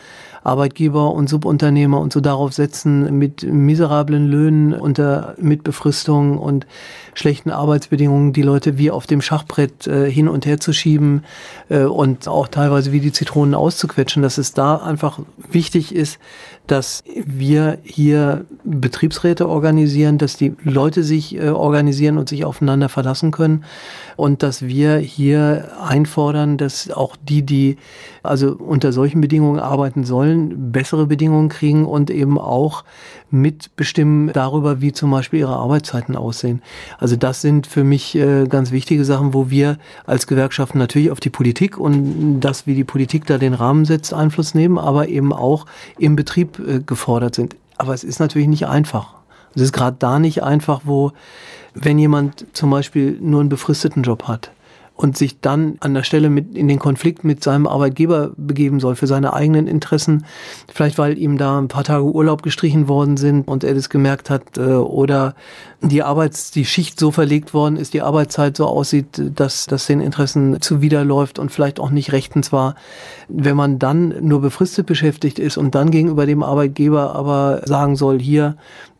[0.44, 6.66] Arbeitgeber und Subunternehmer und so darauf setzen, mit miserablen Löhnen unter mit Befristung und
[7.14, 11.24] schlechten Arbeitsbedingungen die Leute wie auf dem Schachbrett äh, hin und her zu schieben
[11.68, 16.18] äh, und auch teilweise wie die Zitronen auszuquetschen, dass es da einfach wichtig ist,
[16.66, 23.30] dass wir hier Betriebsräte organisieren, dass die Leute sich äh, organisieren und sich aufeinander verlassen
[23.30, 23.64] können
[24.16, 27.76] und dass wir hier einfordern, dass auch die, die
[28.22, 32.84] also unter solchen Bedingungen arbeiten sollen, bessere Bedingungen kriegen und eben auch
[33.30, 36.62] mitbestimmen darüber, wie zum Beispiel ihre Arbeitszeiten aussehen.
[36.98, 41.20] Also das sind für mich äh, ganz wichtige Sachen, wo wir als Gewerkschaften natürlich auf
[41.20, 45.32] die Politik und das, wie die Politik da den Rahmen setzt, Einfluss nehmen, aber eben
[45.32, 45.66] auch
[45.98, 47.56] im Betrieb äh, gefordert sind.
[47.78, 49.21] Aber es ist natürlich nicht einfach.
[49.54, 51.12] Es ist gerade da nicht einfach, wo,
[51.74, 54.50] wenn jemand zum Beispiel nur einen befristeten Job hat,
[54.94, 58.94] und sich dann an der Stelle mit in den Konflikt mit seinem Arbeitgeber begeben soll
[58.94, 60.24] für seine eigenen Interessen,
[60.72, 64.30] vielleicht weil ihm da ein paar Tage Urlaub gestrichen worden sind und er das gemerkt
[64.30, 65.34] hat äh, oder
[65.80, 70.00] die Arbeits die Schicht so verlegt worden ist, die Arbeitszeit so aussieht, dass das den
[70.00, 72.76] Interessen zuwiderläuft und vielleicht auch nicht rechtens war.
[73.28, 78.20] Wenn man dann nur befristet beschäftigt ist und dann gegenüber dem Arbeitgeber aber sagen soll,
[78.20, 78.56] hier,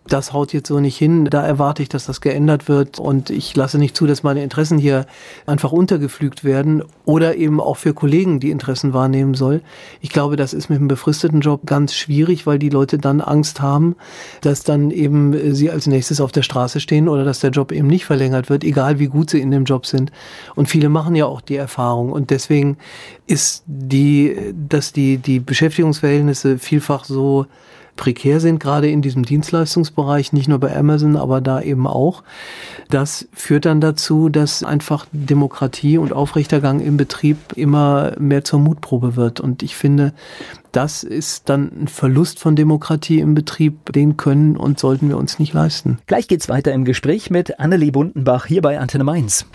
[0.07, 1.27] das haut jetzt so nicht hin.
[1.27, 4.79] Da erwarte ich, dass das geändert wird und ich lasse nicht zu, dass meine Interessen
[4.79, 5.07] hier
[5.47, 9.63] einfach untergepflügt werden oder eben auch für Kollegen die Interessen wahrnehmen soll.
[10.01, 13.61] Ich glaube, das ist mit einem befristeten Job ganz schwierig, weil die Leute dann Angst
[13.61, 13.97] haben,
[14.41, 17.87] dass dann eben sie als nächstes auf der Straße stehen oder dass der Job eben
[17.87, 20.11] nicht verlängert wird, egal wie gut sie in dem Job sind.
[20.57, 22.77] Und viele machen ja auch die Erfahrung und deswegen
[23.27, 24.37] ist die,
[24.69, 27.47] dass die, die Beschäftigungsverhältnisse vielfach so
[27.97, 32.23] prekär sind, gerade in diesem Dienstleistungsbereich, nicht nur bei Amazon, aber da eben auch.
[32.89, 39.17] Das führt dann dazu, dass einfach Demokratie und Aufrechtergang im Betrieb immer mehr zur Mutprobe
[39.17, 39.41] wird.
[39.41, 40.13] Und ich finde,
[40.73, 45.39] das ist dann ein Verlust von Demokratie im Betrieb, den können und sollten wir uns
[45.39, 45.99] nicht leisten.
[46.07, 49.47] Gleich geht's weiter im Gespräch mit Annelie Bundenbach hier bei Antenne Mainz.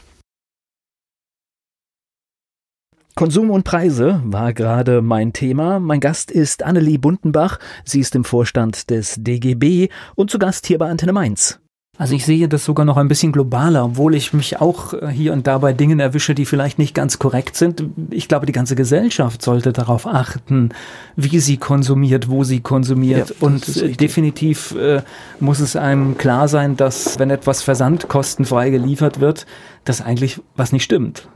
[3.18, 5.80] Konsum und Preise war gerade mein Thema.
[5.80, 7.58] Mein Gast ist Annelie Bundenbach.
[7.84, 11.60] Sie ist im Vorstand des DGB und zu Gast hier bei Antenne Mainz.
[11.98, 15.34] Also ich sehe das sogar noch ein bisschen globaler, obwohl ich mich auch äh, hier
[15.34, 17.84] und da bei Dingen erwische, die vielleicht nicht ganz korrekt sind.
[18.12, 20.70] Ich glaube, die ganze Gesellschaft sollte darauf achten,
[21.16, 23.30] wie sie konsumiert, wo sie konsumiert.
[23.30, 25.02] Ja, und äh, definitiv äh,
[25.40, 29.48] muss es einem klar sein, dass wenn etwas versandkostenfrei geliefert wird,
[29.86, 31.28] dass eigentlich was nicht stimmt.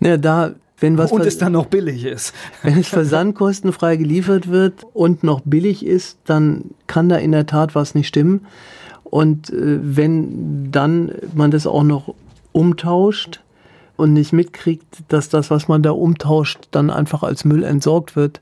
[0.00, 2.34] Ja, da wenn was und es dann noch billig ist.
[2.62, 7.74] Wenn es versandkostenfrei geliefert wird und noch billig ist, dann kann da in der Tat
[7.74, 8.46] was nicht stimmen.
[9.04, 12.14] Und äh, wenn dann man das auch noch
[12.52, 13.40] umtauscht
[13.96, 18.40] und nicht mitkriegt, dass das, was man da umtauscht, dann einfach als Müll entsorgt wird,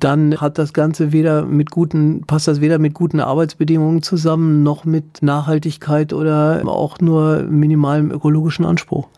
[0.00, 4.84] dann hat das Ganze weder mit guten, passt das weder mit guten Arbeitsbedingungen zusammen, noch
[4.84, 9.08] mit Nachhaltigkeit oder auch nur minimalem ökologischen Anspruch.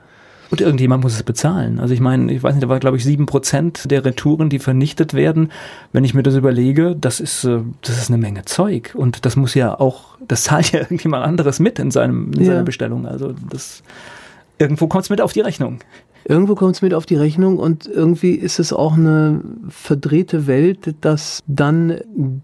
[0.50, 1.80] Und irgendjemand muss es bezahlen.
[1.80, 4.58] Also ich meine, ich weiß nicht, da war glaube ich sieben Prozent der Retouren, die
[4.58, 5.50] vernichtet werden.
[5.92, 8.94] Wenn ich mir das überlege, das ist, äh, das ist eine Menge Zeug.
[8.94, 12.46] Und das muss ja auch, das zahlt ja irgendjemand anderes mit in, seinem, in ja.
[12.46, 13.06] seiner Bestellung.
[13.06, 13.82] Also das,
[14.58, 15.80] irgendwo kommt es mit auf die Rechnung
[16.28, 20.94] irgendwo kommt es mit auf die Rechnung und irgendwie ist es auch eine verdrehte Welt,
[21.00, 21.98] dass dann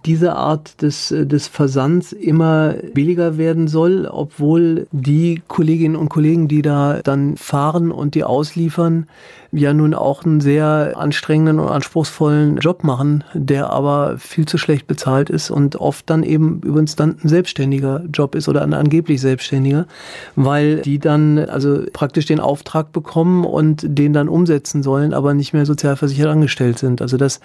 [0.05, 6.63] diese Art des, des Versands immer billiger werden soll, obwohl die Kolleginnen und Kollegen, die
[6.63, 9.07] da dann fahren und die ausliefern,
[9.53, 14.87] ja nun auch einen sehr anstrengenden und anspruchsvollen Job machen, der aber viel zu schlecht
[14.87, 19.21] bezahlt ist und oft dann eben übrigens dann ein selbstständiger Job ist oder ein angeblich
[19.21, 19.87] selbstständiger,
[20.37, 25.53] weil die dann also praktisch den Auftrag bekommen und den dann umsetzen sollen, aber nicht
[25.53, 27.03] mehr sozialversichert angestellt sind.
[27.03, 27.41] Also das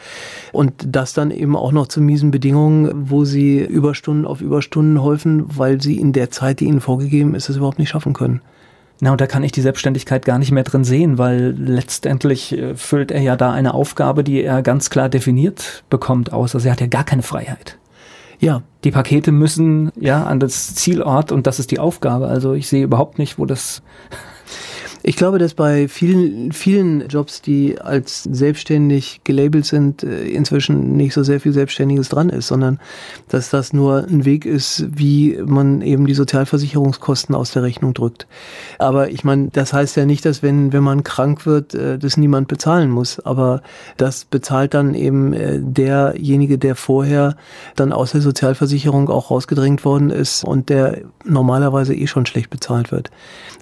[0.53, 5.43] und das dann eben auch noch zu miesen Bedingungen, wo sie Überstunden auf Überstunden häufen,
[5.57, 8.41] weil sie in der Zeit, die ihnen vorgegeben ist, es überhaupt nicht schaffen können.
[8.99, 12.75] Na, und da kann ich die Selbstständigkeit gar nicht mehr drin sehen, weil letztendlich äh,
[12.75, 16.55] füllt er ja da eine Aufgabe, die er ganz klar definiert bekommt, aus.
[16.55, 17.77] Also er hat ja gar keine Freiheit.
[18.39, 18.63] Ja.
[18.83, 22.27] Die Pakete müssen ja an das Zielort und das ist die Aufgabe.
[22.27, 23.81] Also ich sehe überhaupt nicht, wo das
[25.07, 31.13] ich glaube, dass bei vielen, vielen Jobs, die als selbstständig gelabelt sind, äh, inzwischen nicht
[31.13, 32.77] so sehr viel Selbstständiges dran ist, sondern
[33.29, 38.27] dass das nur ein Weg ist, wie man eben die Sozialversicherungskosten aus der Rechnung drückt.
[38.79, 42.17] Aber ich meine, das heißt ja nicht, dass wenn, wenn man krank wird, äh, das
[42.17, 43.21] niemand bezahlen muss.
[43.21, 43.61] Aber
[43.95, 47.37] das bezahlt dann eben äh, derjenige, der vorher
[47.77, 52.91] dann aus der Sozialversicherung auch rausgedrängt worden ist und der normalerweise eh schon schlecht bezahlt
[52.91, 53.09] wird.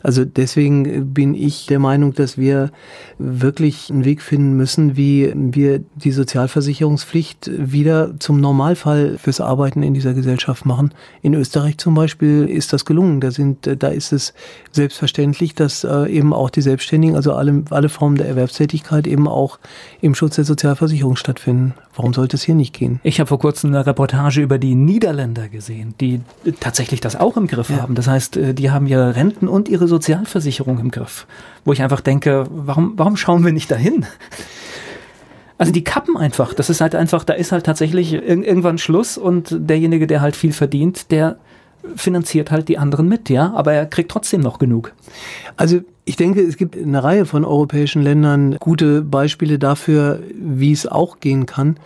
[0.02, 2.72] Also deswegen bin ich der Meinung, dass wir
[3.18, 9.94] wirklich einen Weg finden müssen, wie wir die Sozialversicherungspflicht wieder zum Normalfall fürs Arbeiten in
[9.94, 10.94] dieser Gesellschaft machen.
[11.22, 13.22] In Österreich zum Beispiel ist das gelungen.
[13.22, 14.34] Da sind, da ist es
[14.72, 19.60] selbstverständlich, dass äh, eben auch die Selbstständigen, also alle, alle Formen der Erwerbstätigkeit eben auch
[20.02, 21.74] im Schutz der Sozialversicherung stattfinden.
[21.96, 23.00] Warum sollte es hier nicht gehen?
[23.04, 26.20] Ich habe vor kurzem eine Reportage über die Niederländer gesehen, die
[26.60, 27.82] tatsächlich das auch im Griff ja.
[27.82, 27.96] haben.
[27.96, 31.25] Das heißt, äh, die haben ihre Renten und ihre Sozialversicherung im Griff.
[31.64, 34.06] Wo ich einfach denke, warum, warum schauen wir nicht dahin?
[35.58, 36.54] Also die kappen einfach.
[36.54, 40.54] Das ist halt einfach, da ist halt tatsächlich irgendwann Schluss und derjenige, der halt viel
[40.54, 41.38] verdient, der
[41.96, 44.94] finanziert halt die anderen mit, ja, aber er kriegt trotzdem noch genug.
[45.56, 50.86] Also ich denke, es gibt eine Reihe von europäischen Ländern gute Beispiele dafür, wie es
[50.86, 51.78] auch gehen kann.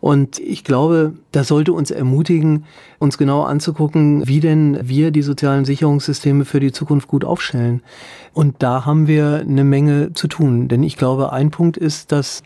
[0.00, 2.66] Und ich glaube, das sollte uns ermutigen,
[2.98, 7.82] uns genau anzugucken, wie denn wir die sozialen Sicherungssysteme für die Zukunft gut aufstellen.
[8.34, 10.68] Und da haben wir eine Menge zu tun.
[10.68, 12.42] Denn ich glaube, ein Punkt ist, dass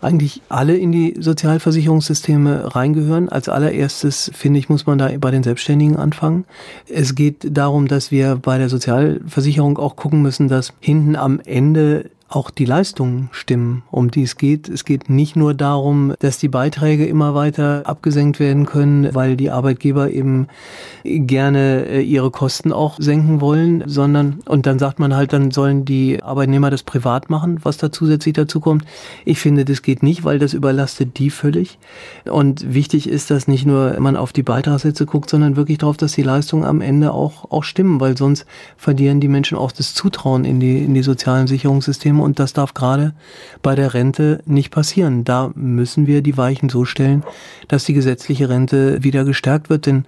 [0.00, 3.28] eigentlich alle in die Sozialversicherungssysteme reingehören.
[3.28, 6.44] Als allererstes, finde ich, muss man da bei den Selbstständigen anfangen.
[6.88, 12.10] Es geht darum, dass wir bei der Sozialversicherung auch gucken müssen, dass hinten am Ende
[12.28, 14.68] auch die Leistungen stimmen, um die es geht.
[14.68, 19.50] Es geht nicht nur darum, dass die Beiträge immer weiter abgesenkt werden können, weil die
[19.50, 20.48] Arbeitgeber eben
[21.04, 25.84] gerne äh, ihre Kosten auch senken wollen, sondern, und dann sagt man halt, dann sollen
[25.84, 28.84] die Arbeitnehmer das privat machen, was da zusätzlich dazu kommt.
[29.24, 31.78] Ich finde, das geht nicht, weil das überlastet die völlig.
[32.24, 36.12] Und wichtig ist, dass nicht nur man auf die Beitragssätze guckt, sondern wirklich darauf, dass
[36.12, 38.46] die Leistungen am Ende auch, auch stimmen, weil sonst
[38.76, 42.52] verlieren die Menschen auch das Zutrauen in die, in die sozialen Sicherungssysteme System und das
[42.52, 43.14] darf gerade
[43.62, 45.24] bei der Rente nicht passieren.
[45.24, 47.22] Da müssen wir die Weichen so stellen,
[47.68, 50.06] dass die gesetzliche Rente wieder gestärkt wird, denn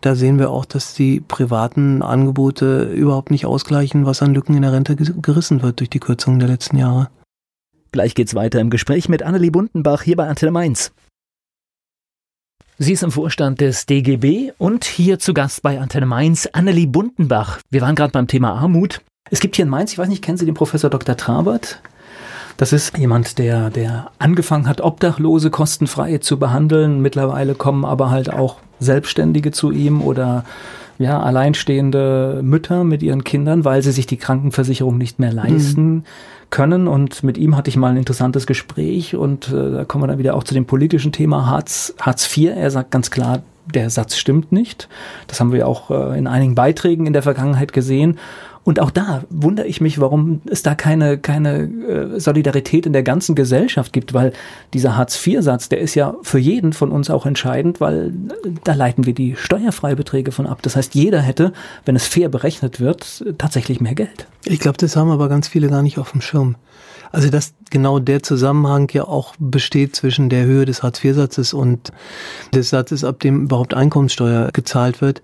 [0.00, 4.62] da sehen wir auch, dass die privaten Angebote überhaupt nicht ausgleichen, was an Lücken in
[4.62, 7.08] der Rente gerissen wird durch die Kürzungen der letzten Jahre.
[7.92, 10.92] Gleich geht's weiter im Gespräch mit Annelie Bundenbach hier bei Antenne Mainz.
[12.78, 17.60] Sie ist im Vorstand des DGB und hier zu Gast bei Antenne Mainz Annelie Bundenbach.
[17.70, 19.00] Wir waren gerade beim Thema Armut.
[19.30, 21.16] Es gibt hier in Mainz, ich weiß nicht, kennen Sie den Professor Dr.
[21.16, 21.80] Trabert?
[22.56, 27.02] Das ist jemand, der, der angefangen hat, Obdachlose kostenfrei zu behandeln.
[27.02, 30.44] Mittlerweile kommen aber halt auch Selbstständige zu ihm oder
[30.98, 36.04] ja, alleinstehende Mütter mit ihren Kindern, weil sie sich die Krankenversicherung nicht mehr leisten mhm.
[36.48, 36.88] können.
[36.88, 40.18] Und mit ihm hatte ich mal ein interessantes Gespräch und äh, da kommen wir dann
[40.18, 42.52] wieder auch zu dem politischen Thema Hartz, Hartz IV.
[42.56, 44.88] Er sagt ganz klar, der Satz stimmt nicht.
[45.26, 48.18] Das haben wir auch äh, in einigen Beiträgen in der Vergangenheit gesehen.
[48.66, 53.04] Und auch da wundere ich mich, warum es da keine, keine äh, Solidarität in der
[53.04, 54.32] ganzen Gesellschaft gibt, weil
[54.74, 59.06] dieser Hartz-IV-Satz, der ist ja für jeden von uns auch entscheidend, weil äh, da leiten
[59.06, 60.62] wir die Steuerfreibeträge von ab.
[60.62, 61.52] Das heißt, jeder hätte,
[61.84, 64.26] wenn es fair berechnet wird, tatsächlich mehr Geld.
[64.44, 66.56] Ich glaube, das haben aber ganz viele gar nicht auf dem Schirm.
[67.12, 71.92] Also dass genau der Zusammenhang ja auch besteht zwischen der Höhe des Hartz-IV-Satzes und
[72.54, 75.22] des Satzes, ab dem überhaupt Einkommenssteuer gezahlt wird.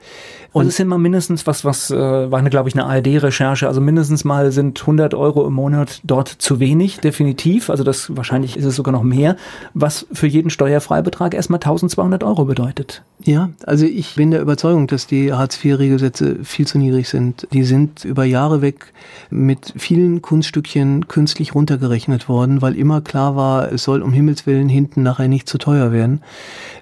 [0.52, 3.66] Und also es sind mal mindestens was, was äh, war eine, glaube ich, eine ARD-Recherche.
[3.66, 7.70] Also mindestens mal sind 100 Euro im Monat dort zu wenig, definitiv.
[7.70, 9.36] Also das wahrscheinlich ist es sogar noch mehr,
[9.72, 13.02] was für jeden Steuerfreibetrag erstmal 1200 Euro bedeutet.
[13.24, 17.46] Ja, also ich bin der Überzeugung, dass die Hartz-IV-Regelsätze viel zu niedrig sind.
[17.52, 18.92] Die sind über Jahre weg
[19.30, 24.68] mit vielen Kunststückchen künstlich runtergerechnet worden, weil immer klar war, es soll um Himmels Willen
[24.68, 26.22] hinten nachher nicht zu teuer werden.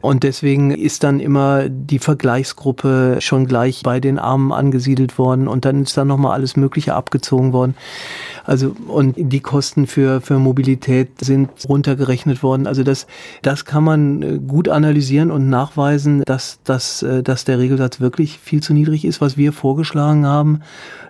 [0.00, 5.64] Und deswegen ist dann immer die Vergleichsgruppe schon gleich bei den Armen angesiedelt worden und
[5.64, 7.74] dann ist dann nochmal alles Mögliche abgezogen worden.
[8.44, 12.66] Also, und die Kosten für, für Mobilität sind runtergerechnet worden.
[12.66, 13.06] Also das,
[13.42, 18.38] das kann man äh, gut analysieren und nachweisen, dass, dass, äh, dass der Regelsatz wirklich
[18.38, 20.60] viel zu niedrig ist, was wir vorgeschlagen haben.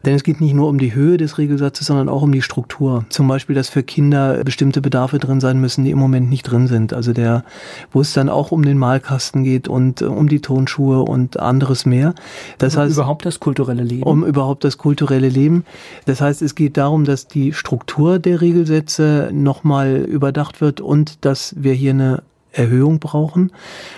[0.04, 3.04] Denn es geht nicht nur um die Höhe des Regelsatzes, sondern auch um die Struktur.
[3.10, 6.66] Zum Beispiel, dass für Kinder bestimmte Bedarfe drin sein müssen, die im Moment nicht drin
[6.66, 6.92] sind.
[6.92, 7.44] Also der,
[7.92, 11.86] wo es dann auch um den Malkasten geht und äh, um die Tonschuhe und anderes
[11.86, 12.14] mehr.
[12.58, 14.02] Das um heißt, überhaupt das kulturelle Leben.
[14.04, 15.64] Um überhaupt das kulturelle Leben.
[16.06, 21.54] Das heißt, es geht darum, dass die Struktur der Regelsätze nochmal überdacht wird und dass
[21.56, 22.22] wir hier eine
[22.52, 23.52] Erhöhung brauchen.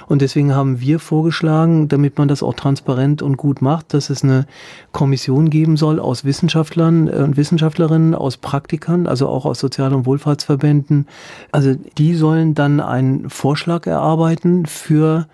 [0.08, 4.22] Und deswegen haben wir vorgeschlagen, damit man das auch transparent und gut macht, dass es
[4.22, 4.46] eine
[4.92, 11.06] Kommission geben soll aus Wissenschaftlern und Wissenschaftlerinnen, aus Praktikern, also auch aus Sozial- und Wohlfahrtsverbänden.
[11.50, 15.26] Also die sollen dann einen Vorschlag erarbeiten für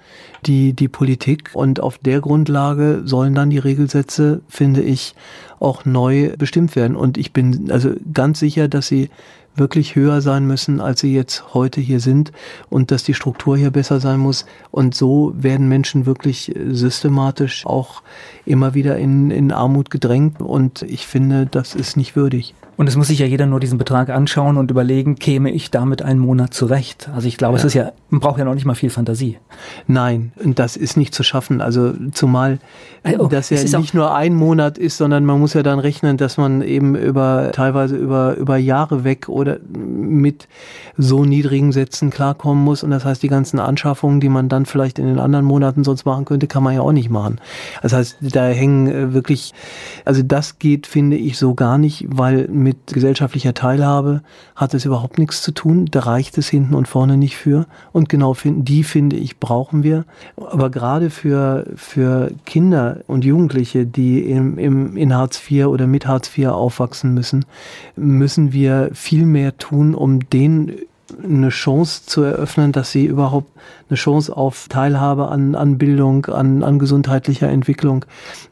[0.46, 5.14] die, die Politik und auf der Grundlage sollen dann die Regelsätze, finde ich,
[5.60, 6.96] auch neu bestimmt werden.
[6.96, 9.10] Und ich bin also ganz sicher, dass sie
[9.58, 12.32] wirklich höher sein müssen, als sie jetzt heute hier sind
[12.70, 14.46] und dass die Struktur hier besser sein muss.
[14.70, 18.02] Und so werden Menschen wirklich systematisch auch
[18.44, 20.40] immer wieder in, in Armut gedrängt.
[20.40, 22.54] Und ich finde, das ist nicht würdig.
[22.78, 26.00] Und es muss sich ja jeder nur diesen Betrag anschauen und überlegen, käme ich damit
[26.00, 27.10] einen Monat zurecht?
[27.12, 27.58] Also ich glaube, ja.
[27.58, 29.38] es ist ja, man braucht ja noch nicht mal viel Fantasie.
[29.88, 31.60] Nein, das ist nicht zu schaffen.
[31.60, 32.60] Also zumal
[33.18, 36.36] oh, das ja nicht nur ein Monat ist, sondern man muss ja dann rechnen, dass
[36.36, 40.46] man eben über teilweise über, über Jahre weg oder mit
[40.96, 42.84] so niedrigen Sätzen klarkommen muss.
[42.84, 46.04] Und das heißt, die ganzen Anschaffungen, die man dann vielleicht in den anderen Monaten sonst
[46.04, 47.40] machen könnte, kann man ja auch nicht machen.
[47.82, 49.52] Das heißt, da hängen äh, wirklich,
[50.04, 54.22] also das geht, finde ich, so gar nicht, weil mit gesellschaftlicher Teilhabe
[54.56, 55.86] hat es überhaupt nichts zu tun.
[55.90, 57.66] Da reicht es hinten und vorne nicht für.
[57.92, 60.04] Und genau die, finde ich, brauchen wir.
[60.36, 66.06] Aber gerade für, für Kinder und Jugendliche, die im, im, in Hartz IV oder mit
[66.06, 67.44] Hartz IV aufwachsen müssen,
[67.96, 70.72] müssen wir viel mehr tun, um denen
[71.22, 73.50] eine Chance zu eröffnen, dass sie überhaupt
[73.88, 78.04] eine Chance auf Teilhabe an, an Bildung, an, an gesundheitlicher Entwicklung,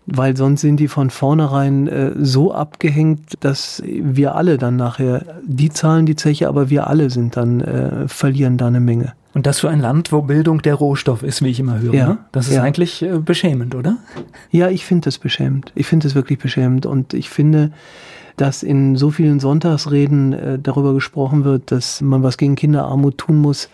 [0.06, 5.70] weil sonst sind die von vornherein äh, so abgehängt, dass wir alle dann nachher, die
[5.70, 9.12] zahlen die Zeche, aber wir alle sind dann, äh, verlieren da eine Menge.
[9.36, 11.92] Und das für ein Land, wo Bildung der Rohstoff ist, wie ich immer höre.
[11.92, 12.18] Ja, ne?
[12.32, 12.62] Das ist ja.
[12.62, 13.98] eigentlich äh, beschämend, oder?
[14.50, 15.72] Ja, ich finde das beschämend.
[15.74, 16.86] Ich finde das wirklich beschämend.
[16.86, 17.70] Und ich finde,
[18.36, 23.38] dass in so vielen Sonntagsreden äh, darüber gesprochen wird, dass man was gegen Kinderarmut tun
[23.38, 23.68] muss,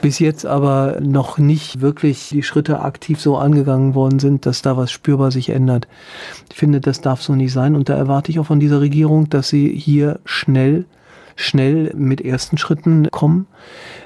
[0.00, 4.76] bis jetzt aber noch nicht wirklich die Schritte aktiv so angegangen worden sind, dass da
[4.76, 5.88] was spürbar sich ändert.
[6.50, 9.30] Ich finde, das darf so nicht sein und da erwarte ich auch von dieser Regierung,
[9.30, 10.84] dass sie hier schnell
[11.34, 13.46] schnell mit ersten Schritten kommen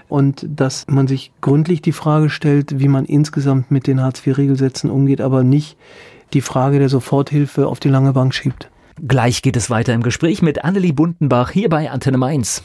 [0.08, 5.20] und dass man sich gründlich die Frage stellt, wie man insgesamt mit den Hartz-IV-Regelsätzen umgeht,
[5.20, 5.76] aber nicht
[6.32, 8.68] die Frage der Soforthilfe auf die lange Bank schiebt.
[9.04, 12.62] Gleich geht es weiter im Gespräch mit Annelie Bundenbach hier bei Antenne Mainz.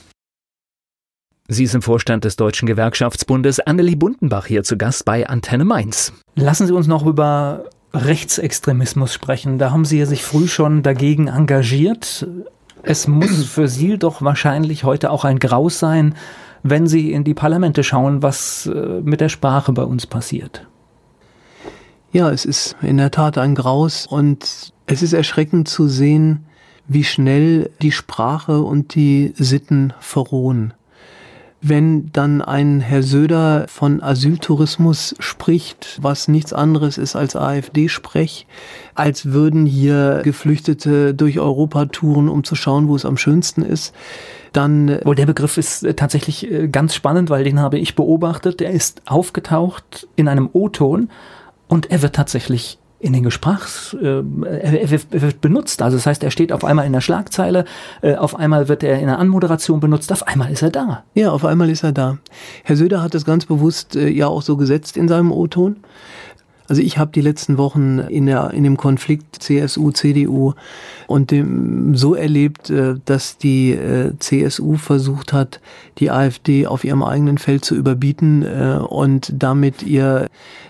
[1.49, 3.59] Sie ist im Vorstand des Deutschen Gewerkschaftsbundes.
[3.59, 6.13] Annelie Bundenbach hier zu Gast bei Antenne Mainz.
[6.35, 9.57] Lassen Sie uns noch über Rechtsextremismus sprechen.
[9.57, 12.25] Da haben Sie sich früh schon dagegen engagiert.
[12.81, 16.15] Es muss für Sie doch wahrscheinlich heute auch ein Graus sein,
[16.63, 20.65] wenn Sie in die Parlamente schauen, was äh, mit der Sprache bei uns passiert.
[22.13, 26.45] Ja, es ist in der Tat ein Graus und es ist erschreckend zu sehen,
[26.87, 30.73] wie schnell die Sprache und die Sitten verrohen.
[31.63, 38.47] Wenn dann ein Herr Söder von Asyltourismus spricht, was nichts anderes ist als AfD-Sprech,
[38.95, 43.93] als würden hier Geflüchtete durch Europa touren, um zu schauen, wo es am schönsten ist,
[44.53, 44.99] dann.
[45.03, 48.59] Wohl, der Begriff ist äh, tatsächlich äh, ganz spannend, weil den habe ich beobachtet.
[48.59, 51.09] Der ist aufgetaucht in einem O-Ton
[51.67, 55.81] und er wird tatsächlich in den Gesprachs, äh, er, wird benutzt.
[55.81, 57.65] Also das heißt, er steht auf einmal in der Schlagzeile,
[58.01, 61.03] äh, auf einmal wird er in der Anmoderation benutzt, auf einmal ist er da.
[61.15, 62.19] Ja, auf einmal ist er da.
[62.63, 65.77] Herr Söder hat das ganz bewusst äh, ja auch so gesetzt in seinem O-Ton.
[66.71, 70.53] Also ich habe die letzten Wochen in, der, in dem Konflikt CSU, CDU
[71.05, 75.59] und dem so erlebt, äh, dass die äh, CSU versucht hat,
[75.97, 80.29] die AfD auf ihrem eigenen Feld zu überbieten äh, und damit ihr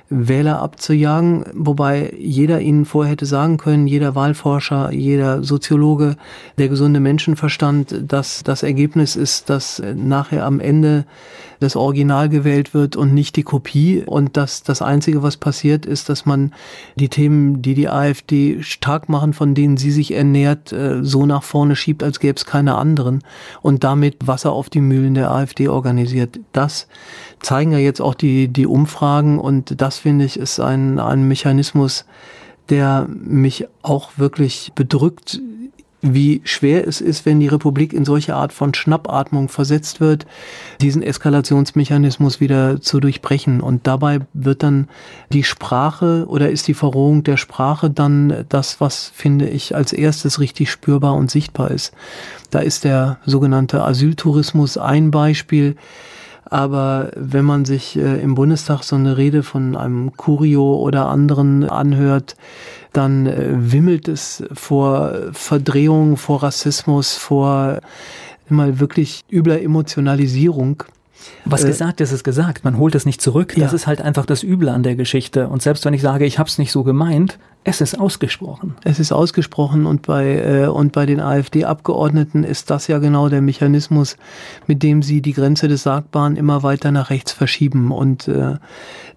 [0.10, 6.18] Wähler abzujagen, wobei jeder ihnen vorher hätte sagen können, jeder Wahlforscher, jeder Soziologe,
[6.58, 11.06] der gesunde Menschenverstand, dass das Ergebnis ist, dass nachher am Ende
[11.62, 16.10] das Original gewählt wird und nicht die Kopie und dass das Einzige, was passiert, ist,
[16.10, 16.54] dass man
[16.96, 21.44] die Themen, die die AfD stark machen, von denen sie sich ernährt, äh, so nach
[21.44, 23.22] vorne schiebt, als gäbe es keine anderen
[23.62, 26.40] und damit Wasser auf die Mühlen der AfD organisiert.
[26.54, 26.88] Das
[27.42, 32.06] zeigen ja jetzt auch die, die Umfragen und das finde ich ist ein, ein Mechanismus,
[32.70, 35.42] der mich auch wirklich bedrückt,
[36.02, 40.26] wie schwer es ist, wenn die Republik in solche Art von Schnappatmung versetzt wird,
[40.82, 43.62] diesen Eskalationsmechanismus wieder zu durchbrechen.
[43.62, 44.88] Und dabei wird dann
[45.32, 50.40] die Sprache oder ist die Verrohung der Sprache dann das, was, finde ich, als erstes
[50.40, 51.94] richtig spürbar und sichtbar ist.
[52.50, 55.76] Da ist der sogenannte Asyltourismus ein Beispiel.
[56.46, 61.64] Aber wenn man sich äh, im Bundestag so eine Rede von einem Curio oder anderen
[61.70, 62.36] anhört,
[62.94, 67.80] dann äh, wimmelt es vor Verdrehung, vor Rassismus, vor
[68.50, 70.84] mal wirklich übler Emotionalisierung.
[71.46, 72.64] Was äh, gesagt ist, ist gesagt.
[72.64, 73.54] Man holt es nicht zurück.
[73.58, 73.76] Das ja.
[73.76, 75.48] ist halt einfach das Üble an der Geschichte.
[75.48, 78.76] Und selbst wenn ich sage, ich habe es nicht so gemeint, es ist ausgesprochen.
[78.84, 83.42] Es ist ausgesprochen und bei, äh, und bei den AfD-Abgeordneten ist das ja genau der
[83.42, 84.18] Mechanismus,
[84.66, 87.92] mit dem sie die Grenze des Sagbaren immer weiter nach rechts verschieben.
[87.92, 88.56] Und äh,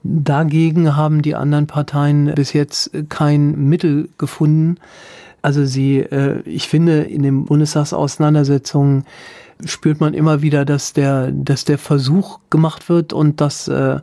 [0.03, 4.77] dagegen haben die anderen Parteien bis jetzt kein Mittel gefunden.
[5.41, 9.05] Also sie, äh, ich finde, in den Bundestagsauseinandersetzungen
[9.65, 14.01] spürt man immer wieder, dass der, dass der Versuch gemacht wird und dass äh,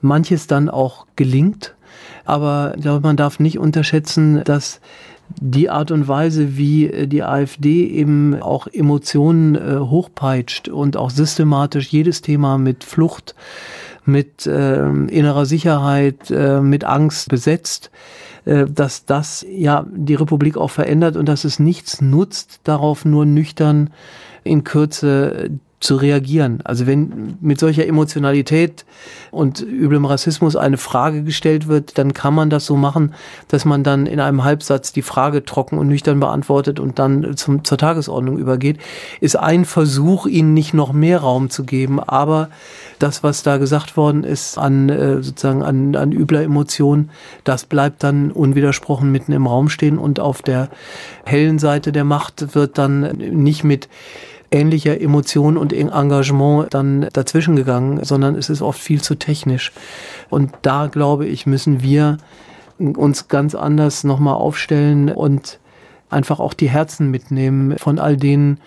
[0.00, 1.74] manches dann auch gelingt.
[2.24, 4.80] Aber ich glaube, man darf nicht unterschätzen, dass
[5.40, 11.10] die Art und Weise, wie äh, die AfD eben auch Emotionen äh, hochpeitscht und auch
[11.10, 13.34] systematisch jedes Thema mit Flucht,
[14.04, 17.90] mit äh, innerer Sicherheit, äh, mit Angst besetzt,
[18.46, 23.26] äh, dass das ja die Republik auch verändert und dass es nichts nutzt, darauf nur
[23.26, 23.90] nüchtern
[24.44, 26.60] in Kürze zu reagieren.
[26.64, 28.84] Also wenn mit solcher Emotionalität
[29.30, 33.14] und üblem Rassismus eine Frage gestellt wird, dann kann man das so machen,
[33.46, 37.62] dass man dann in einem Halbsatz die Frage trocken und nüchtern beantwortet und dann zum,
[37.62, 38.78] zur Tagesordnung übergeht,
[39.20, 42.00] ist ein Versuch, ihnen nicht noch mehr Raum zu geben.
[42.00, 42.48] Aber
[42.98, 47.10] das, was da gesagt worden ist an äh, sozusagen an, an übler Emotion,
[47.44, 50.70] das bleibt dann unwidersprochen mitten im Raum stehen und auf der
[51.24, 53.88] hellen Seite der Macht wird dann nicht mit
[54.50, 59.72] ähnlicher Emotion und Engagement dann dazwischen gegangen, sondern es ist oft viel zu technisch.
[60.30, 62.18] Und da glaube ich, müssen wir
[62.78, 65.58] uns ganz anders nochmal aufstellen und
[66.10, 68.60] einfach auch die Herzen mitnehmen von all denen,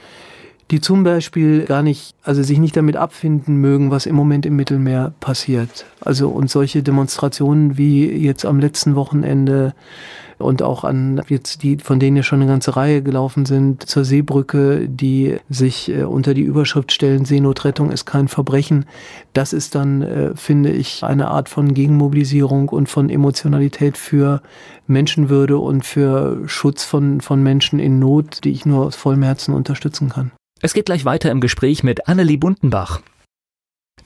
[0.69, 4.55] die zum Beispiel gar nicht, also sich nicht damit abfinden mögen, was im Moment im
[4.55, 5.85] Mittelmeer passiert.
[5.99, 9.73] Also und solche Demonstrationen wie jetzt am letzten Wochenende
[10.41, 14.05] und auch an jetzt die, von denen ja schon eine ganze Reihe gelaufen sind, zur
[14.05, 18.85] Seebrücke, die sich äh, unter die Überschrift stellen, Seenotrettung ist kein Verbrechen.
[19.33, 24.41] Das ist dann, äh, finde ich, eine Art von Gegenmobilisierung und von Emotionalität für
[24.87, 29.53] Menschenwürde und für Schutz von, von Menschen in Not, die ich nur aus vollem Herzen
[29.53, 30.31] unterstützen kann.
[30.61, 33.01] Es geht gleich weiter im Gespräch mit Annelie Buntenbach.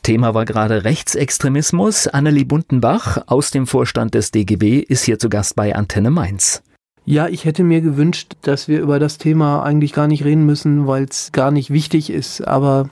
[0.06, 2.08] Thema war gerade Rechtsextremismus.
[2.08, 6.62] Annelie Buntenbach aus dem Vorstand des DGB ist hier zu Gast bei Antenne Mainz.
[7.06, 10.86] Ja, ich hätte mir gewünscht, dass wir über das Thema eigentlich gar nicht reden müssen,
[10.86, 12.48] weil es gar nicht wichtig ist.
[12.48, 12.88] Aber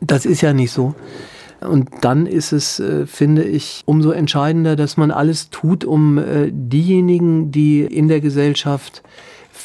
[0.00, 0.94] das ist ja nicht so.
[1.60, 6.52] Und dann ist es, äh, finde ich, umso entscheidender, dass man alles tut, um äh,
[6.52, 9.02] diejenigen, die in der Gesellschaft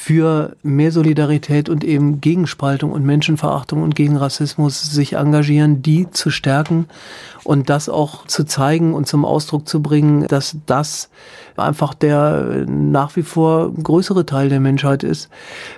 [0.01, 6.29] für mehr Solidarität und eben Gegenspaltung und Menschenverachtung und gegen Rassismus sich engagieren, die zu
[6.29, 6.87] stärken
[7.43, 11.09] und das auch zu zeigen und zum Ausdruck zu bringen, dass das
[11.57, 15.29] einfach der nach wie vor größere Teil der Menschheit ist.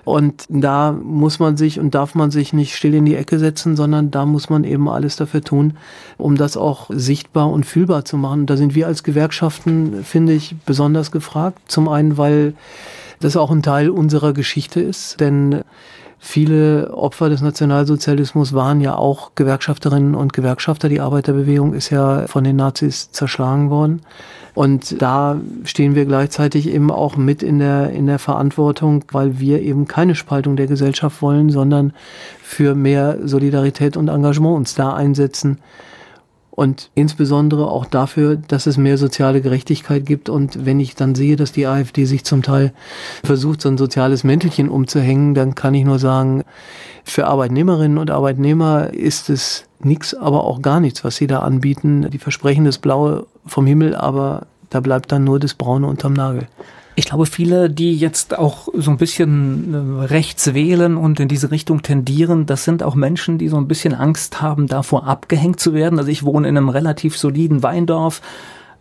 [0.06, 3.76] Und da muss man sich und darf man sich nicht still in die Ecke setzen,
[3.76, 5.74] sondern da muss man eben alles dafür tun,
[6.20, 8.46] um das auch sichtbar und fühlbar zu machen.
[8.46, 11.60] Da sind wir als Gewerkschaften, finde ich, besonders gefragt.
[11.66, 12.54] Zum einen, weil
[13.22, 15.64] das auch ein Teil unserer Geschichte ist, denn
[16.20, 20.90] viele Opfer des Nationalsozialismus waren ja auch Gewerkschafterinnen und Gewerkschafter.
[20.90, 24.02] Die Arbeiterbewegung ist ja von den Nazis zerschlagen worden.
[24.54, 29.62] Und da stehen wir gleichzeitig eben auch mit in der, in der Verantwortung, weil wir
[29.62, 31.94] eben keine Spaltung der Gesellschaft wollen, sondern
[32.44, 35.60] für mehr Solidarität und Engagement uns da einsetzen
[36.52, 40.30] und insbesondere auch dafür, dass es mehr soziale Gerechtigkeit gibt.
[40.30, 42.74] Und wenn ich dann sehe, dass die AfD sich zum Teil
[43.24, 46.44] versucht, so ein soziales Mäntelchen umzuhängen, dann kann ich nur sagen,
[47.04, 52.10] für Arbeitnehmerinnen und Arbeitnehmer ist es nichts, aber auch gar nichts, was sie da anbieten.
[52.12, 56.48] Die versprechen das Blaue vom Himmel, aber da bleibt dann nur das Braune unterm Nagel.
[57.02, 61.50] Ich glaube, viele, die jetzt auch so ein bisschen äh, rechts wählen und in diese
[61.50, 65.74] Richtung tendieren, das sind auch Menschen, die so ein bisschen Angst haben, davor abgehängt zu
[65.74, 65.98] werden.
[65.98, 68.22] Also ich wohne in einem relativ soliden Weindorf.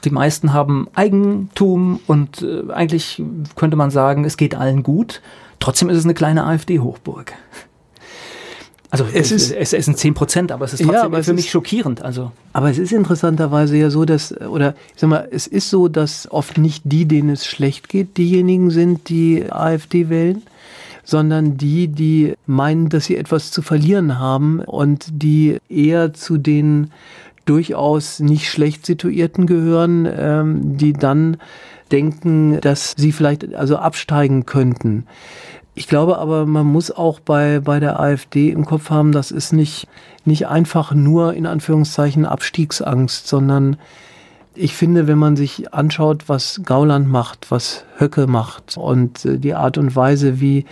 [0.04, 3.22] Die meisten haben Eigentum und äh, eigentlich
[3.56, 5.22] könnte man sagen, es geht allen gut.
[5.58, 7.32] Trotzdem ist es eine kleine AfD-Hochburg.
[8.90, 11.46] Also es, ist, es, es sind 10 Prozent, aber es ist trotzdem ja, für mich
[11.46, 12.02] ist, schockierend.
[12.02, 12.32] Also.
[12.52, 16.30] Aber es ist interessanterweise ja so, dass, oder ich sag mal, es ist so, dass
[16.30, 20.42] oft nicht die, denen es schlecht geht, diejenigen sind, die AfD wählen,
[21.04, 26.90] sondern die, die meinen, dass sie etwas zu verlieren haben und die eher zu den
[27.44, 31.36] durchaus nicht schlecht situierten gehören, ähm, die dann
[31.90, 35.06] denken, dass sie vielleicht also absteigen könnten.
[35.80, 39.54] Ich glaube aber, man muss auch bei, bei der AfD im Kopf haben, das ist
[39.54, 39.88] nicht,
[40.26, 43.78] nicht einfach nur in Anführungszeichen Abstiegsangst, sondern
[44.54, 49.54] ich finde, wenn man sich anschaut, was Gauland macht, was Höcke macht und äh, die
[49.54, 50.66] Art und Weise, wie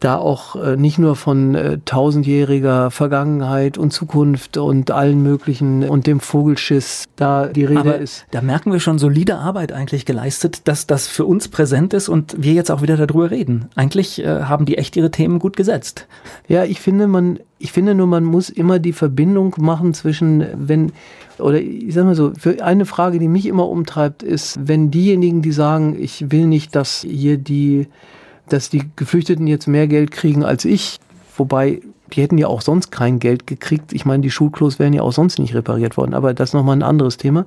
[0.00, 6.06] da auch äh, nicht nur von äh, tausendjähriger Vergangenheit und Zukunft und allen möglichen und
[6.06, 8.26] dem Vogelschiss da die Rede Aber ist.
[8.30, 12.36] Da merken wir schon solide Arbeit eigentlich geleistet, dass das für uns präsent ist und
[12.38, 13.68] wir jetzt auch wieder darüber reden.
[13.74, 16.06] Eigentlich äh, haben die echt ihre Themen gut gesetzt.
[16.46, 20.92] Ja, ich finde, man, ich finde nur, man muss immer die Verbindung machen zwischen, wenn,
[21.38, 25.40] oder ich sag mal so, für eine Frage, die mich immer umtreibt, ist, wenn diejenigen,
[25.40, 27.88] die sagen, ich will nicht, dass hier die
[28.48, 30.98] dass die Geflüchteten jetzt mehr Geld kriegen als ich,
[31.36, 31.80] wobei
[32.12, 33.92] die hätten ja auch sonst kein Geld gekriegt.
[33.92, 36.76] Ich meine, die Schulklos wären ja auch sonst nicht repariert worden, aber das ist nochmal
[36.76, 37.46] ein anderes Thema.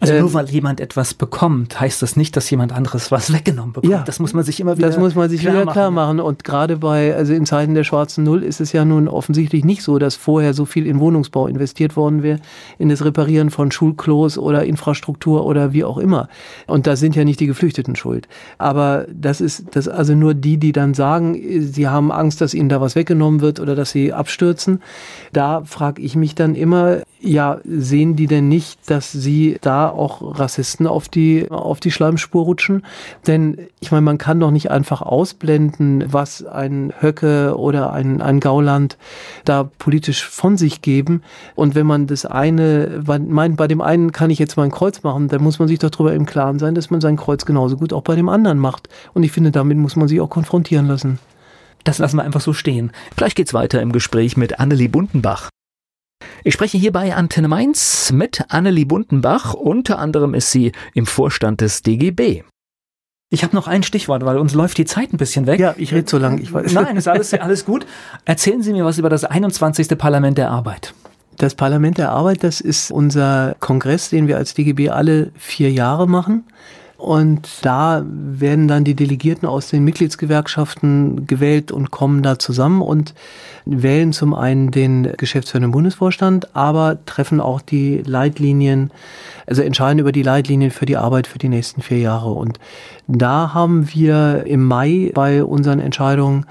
[0.00, 3.72] Also nur ähm, weil jemand etwas bekommt, heißt das nicht, dass jemand anderes was weggenommen
[3.72, 3.92] bekommt.
[3.92, 6.20] Ja, das muss man sich immer wieder Das muss man sich klar wieder klar machen.
[6.20, 9.82] Und gerade bei, also in Zeiten der schwarzen Null ist es ja nun offensichtlich nicht
[9.82, 12.40] so, dass vorher so viel in Wohnungsbau investiert worden wäre,
[12.78, 16.28] in das Reparieren von Schulklos oder Infrastruktur oder wie auch immer.
[16.66, 18.28] Und da sind ja nicht die Geflüchteten schuld.
[18.58, 22.68] Aber das ist, das also nur die, die dann sagen, sie haben Angst, dass ihnen
[22.68, 24.82] da was weggenommen wird oder dass dass sie abstürzen.
[25.32, 30.38] Da frage ich mich dann immer, ja, sehen die denn nicht, dass sie da auch
[30.38, 32.84] Rassisten auf die, auf die Schleimspur rutschen?
[33.28, 38.40] Denn ich meine, man kann doch nicht einfach ausblenden, was ein Höcke oder ein, ein
[38.40, 38.98] Gauland
[39.44, 41.22] da politisch von sich geben.
[41.54, 45.04] Und wenn man das eine, meint, bei dem einen kann ich jetzt mal ein Kreuz
[45.04, 47.76] machen, dann muss man sich doch darüber im Klaren sein, dass man sein Kreuz genauso
[47.76, 48.88] gut auch bei dem anderen macht.
[49.14, 51.20] Und ich finde, damit muss man sich auch konfrontieren lassen.
[51.86, 52.90] Das lassen wir einfach so stehen.
[53.14, 55.50] Gleich geht's weiter im Gespräch mit Annelie Buntenbach.
[56.42, 59.54] Ich spreche hier bei Antenne Mainz mit Annelie Buntenbach.
[59.54, 62.42] Unter anderem ist sie im Vorstand des DGB.
[63.30, 65.60] Ich habe noch ein Stichwort, weil uns läuft die Zeit ein bisschen weg.
[65.60, 66.72] Ja, ich rede so lange, ich weiß.
[66.72, 67.86] Nein, ist alles, alles gut.
[68.24, 69.96] Erzählen Sie mir was über das 21.
[69.96, 70.92] Parlament der Arbeit.
[71.36, 76.08] Das Parlament der Arbeit, das ist unser Kongress, den wir als DGB alle vier Jahre
[76.08, 76.44] machen.
[76.96, 83.14] Und da werden dann die Delegierten aus den Mitgliedsgewerkschaften gewählt und kommen da zusammen und
[83.66, 88.90] wählen zum einen den geschäftsführenden Bundesvorstand, aber treffen auch die Leitlinien,
[89.46, 92.30] also entscheiden über die Leitlinien für die Arbeit für die nächsten vier Jahre.
[92.30, 92.58] Und
[93.08, 96.46] da haben wir im Mai bei unseren Entscheidungen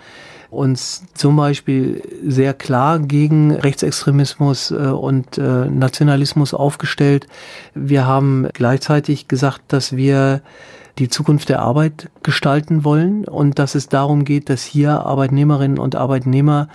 [0.56, 7.28] uns zum Beispiel sehr klar gegen Rechtsextremismus äh, und äh, Nationalismus aufgestellt.
[7.74, 10.42] Wir haben gleichzeitig gesagt, dass wir
[10.98, 15.96] die Zukunft der Arbeit gestalten wollen und dass es darum geht, dass hier Arbeitnehmerinnen und
[15.96, 16.70] Arbeitnehmer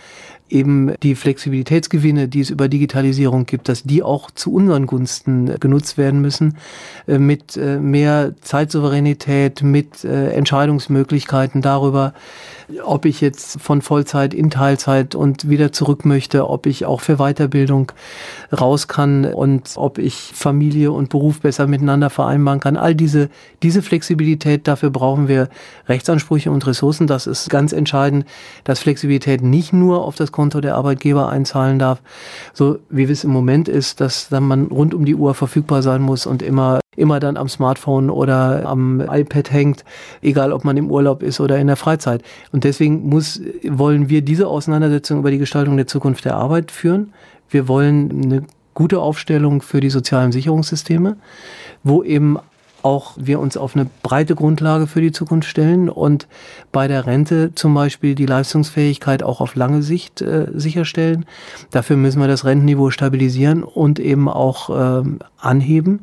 [0.51, 5.97] eben die Flexibilitätsgewinne, die es über Digitalisierung gibt, dass die auch zu unseren Gunsten genutzt
[5.97, 6.59] werden müssen,
[7.07, 12.13] äh, mit mehr Zeitsouveränität, mit Entscheidungsmöglichkeiten darüber,
[12.85, 17.17] ob ich jetzt von Vollzeit in Teilzeit und wieder zurück möchte, ob ich auch für
[17.17, 17.93] Weiterbildung
[18.59, 22.77] raus kann und ob ich Familie und Beruf besser miteinander vereinbaren kann.
[22.77, 23.29] All diese,
[23.63, 25.49] diese Flexibilität, dafür brauchen wir
[25.89, 27.07] Rechtsansprüche und Ressourcen.
[27.07, 28.25] Das ist ganz entscheidend,
[28.65, 32.01] dass Flexibilität nicht nur auf das Konto der Arbeitgeber einzahlen darf,
[32.53, 36.03] so wie es im Moment ist, dass dann man rund um die Uhr verfügbar sein
[36.03, 39.85] muss und immer immer dann am Smartphone oder am iPad hängt,
[40.23, 42.23] egal ob man im Urlaub ist oder in der Freizeit.
[42.53, 47.13] Und deswegen muss, wollen wir diese Auseinandersetzung über die Gestaltung der Zukunft der Arbeit führen.
[47.49, 48.45] Wir wollen eine
[48.75, 51.17] gute Aufstellung für die sozialen Sicherungssysteme,
[51.83, 52.39] wo eben
[52.83, 56.29] auch wir uns auf eine breite Grundlage für die Zukunft stellen und
[56.73, 61.27] bei der Rente zum Beispiel die Leistungsfähigkeit auch auf lange Sicht äh, sicherstellen.
[61.71, 65.03] Dafür müssen wir das Rentenniveau stabilisieren und eben auch äh,
[65.39, 66.01] anheben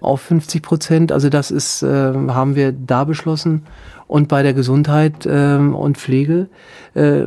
[0.00, 1.12] auf 50 Prozent.
[1.12, 3.62] Also das ist, äh, haben wir da beschlossen.
[4.08, 6.48] Und bei der Gesundheit äh, und Pflege
[6.96, 7.26] äh,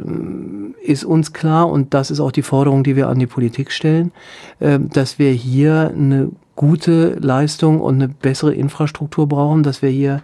[0.84, 4.11] ist uns klar, und das ist auch die Forderung, die wir an die Politik stellen,
[4.59, 6.32] äh, dass wir hier eine
[6.62, 10.22] gute Leistung und eine bessere Infrastruktur brauchen, dass wir hier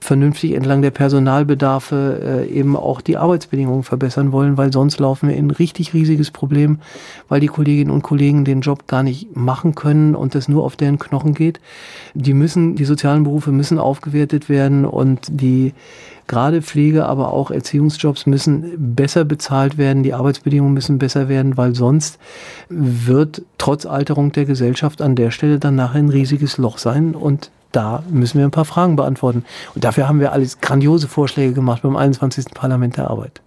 [0.00, 5.36] vernünftig entlang der Personalbedarfe äh, eben auch die Arbeitsbedingungen verbessern wollen, weil sonst laufen wir
[5.36, 6.78] in ein richtig riesiges Problem,
[7.28, 10.76] weil die Kolleginnen und Kollegen den Job gar nicht machen können und das nur auf
[10.76, 11.60] deren Knochen geht.
[12.14, 15.74] Die müssen, die sozialen Berufe müssen aufgewertet werden und die
[16.26, 21.74] gerade Pflege, aber auch Erziehungsjobs müssen besser bezahlt werden, die Arbeitsbedingungen müssen besser werden, weil
[21.74, 22.18] sonst
[22.68, 27.50] wird trotz Alterung der Gesellschaft an der Stelle dann nachher ein riesiges Loch sein und
[27.72, 29.44] da müssen wir ein paar Fragen beantworten.
[29.74, 32.46] Und dafür haben wir alles grandiose Vorschläge gemacht beim 21.
[32.54, 33.40] Parlament der Arbeit.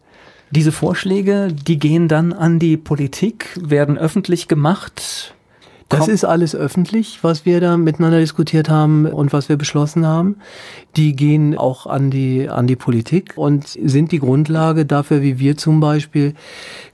[0.51, 5.34] Diese Vorschläge, die gehen dann an die Politik, werden öffentlich gemacht.
[5.89, 10.36] Das ist alles öffentlich, was wir da miteinander diskutiert haben und was wir beschlossen haben.
[10.97, 15.55] Die gehen auch an die, an die Politik und sind die Grundlage dafür, wie wir
[15.55, 16.33] zum Beispiel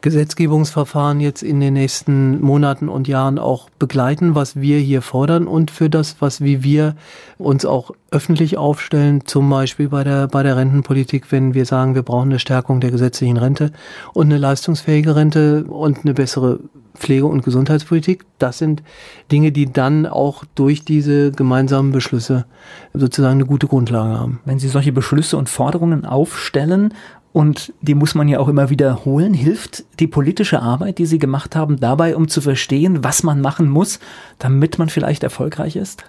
[0.02, 5.72] Gesetzgebungsverfahren jetzt in den nächsten Monaten und Jahren auch begleiten, was wir hier fordern und
[5.72, 6.96] für das, was wie wir
[7.38, 12.04] uns auch öffentlich aufstellen, zum Beispiel bei der, bei der Rentenpolitik, wenn wir sagen, wir
[12.04, 13.72] brauchen eine Stärkung der gesetzlichen Rente
[14.14, 16.60] und eine leistungsfähige Rente und eine bessere
[16.96, 18.26] Pflege- und Gesundheitspolitik.
[18.38, 18.84] Das sind
[19.32, 22.46] Dinge, die dann auch durch diese gemeinsamen Beschlüsse
[22.94, 24.40] sozusagen eine gute Grundlage haben.
[24.46, 26.94] Wenn Sie solche Beschlüsse und Forderungen aufstellen,
[27.34, 31.56] und die muss man ja auch immer wiederholen, hilft die politische Arbeit, die Sie gemacht
[31.56, 34.00] haben, dabei, um zu verstehen, was man machen muss,
[34.38, 36.04] damit man vielleicht erfolgreich ist?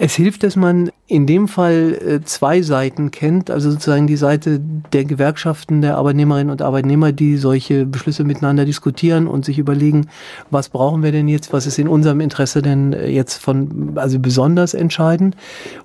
[0.00, 4.60] Es hilft, dass man in dem Fall äh, zwei Seiten kennt, also sozusagen die Seite
[4.92, 10.06] der Gewerkschaften, der Arbeitnehmerinnen und Arbeitnehmer, die solche Beschlüsse miteinander diskutieren und sich überlegen,
[10.50, 14.20] was brauchen wir denn jetzt, was ist in unserem Interesse denn äh, jetzt von, also
[14.20, 15.36] besonders entscheidend.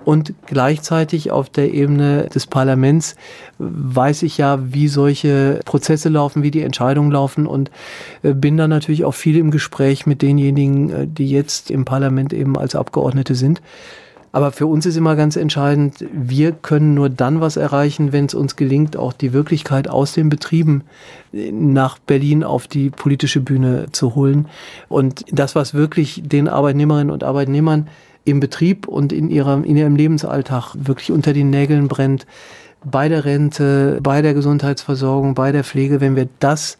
[0.05, 3.15] Und gleichzeitig auf der Ebene des Parlaments
[3.57, 7.71] weiß ich ja, wie solche Prozesse laufen, wie die Entscheidungen laufen und
[8.21, 12.59] äh, bin dann natürlich auch viel im Gespräch mit denjenigen, die jetzt im Parlament eben
[12.59, 13.59] als Abgeordnete sind.
[14.33, 18.33] Aber für uns ist immer ganz entscheidend, wir können nur dann was erreichen, wenn es
[18.33, 20.81] uns gelingt, auch die Wirklichkeit aus den Betrieben
[21.31, 24.47] nach Berlin auf die politische Bühne zu holen.
[24.89, 27.87] Und das, was wirklich den Arbeitnehmerinnen und Arbeitnehmern
[28.25, 32.25] im Betrieb und in ihrem, in ihrem Lebensalltag wirklich unter den Nägeln brennt,
[32.83, 36.79] bei der Rente, bei der Gesundheitsversorgung, bei der Pflege, wenn wir das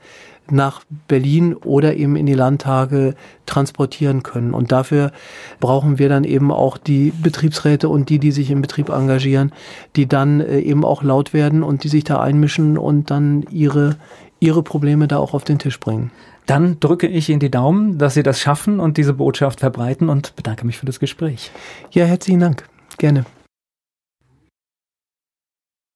[0.49, 3.15] nach Berlin oder eben in die Landtage
[3.45, 4.53] transportieren können.
[4.53, 5.11] Und dafür
[5.59, 9.51] brauchen wir dann eben auch die Betriebsräte und die, die sich im Betrieb engagieren,
[9.95, 13.97] die dann äh, eben auch laut werden und die sich da einmischen und dann ihre,
[14.39, 16.11] ihre Probleme da auch auf den Tisch bringen.
[16.45, 20.35] Dann drücke ich Ihnen die Daumen, dass Sie das schaffen und diese Botschaft verbreiten und
[20.35, 21.51] bedanke mich für das Gespräch.
[21.91, 22.67] Ja, herzlichen Dank.
[22.97, 23.25] Gerne.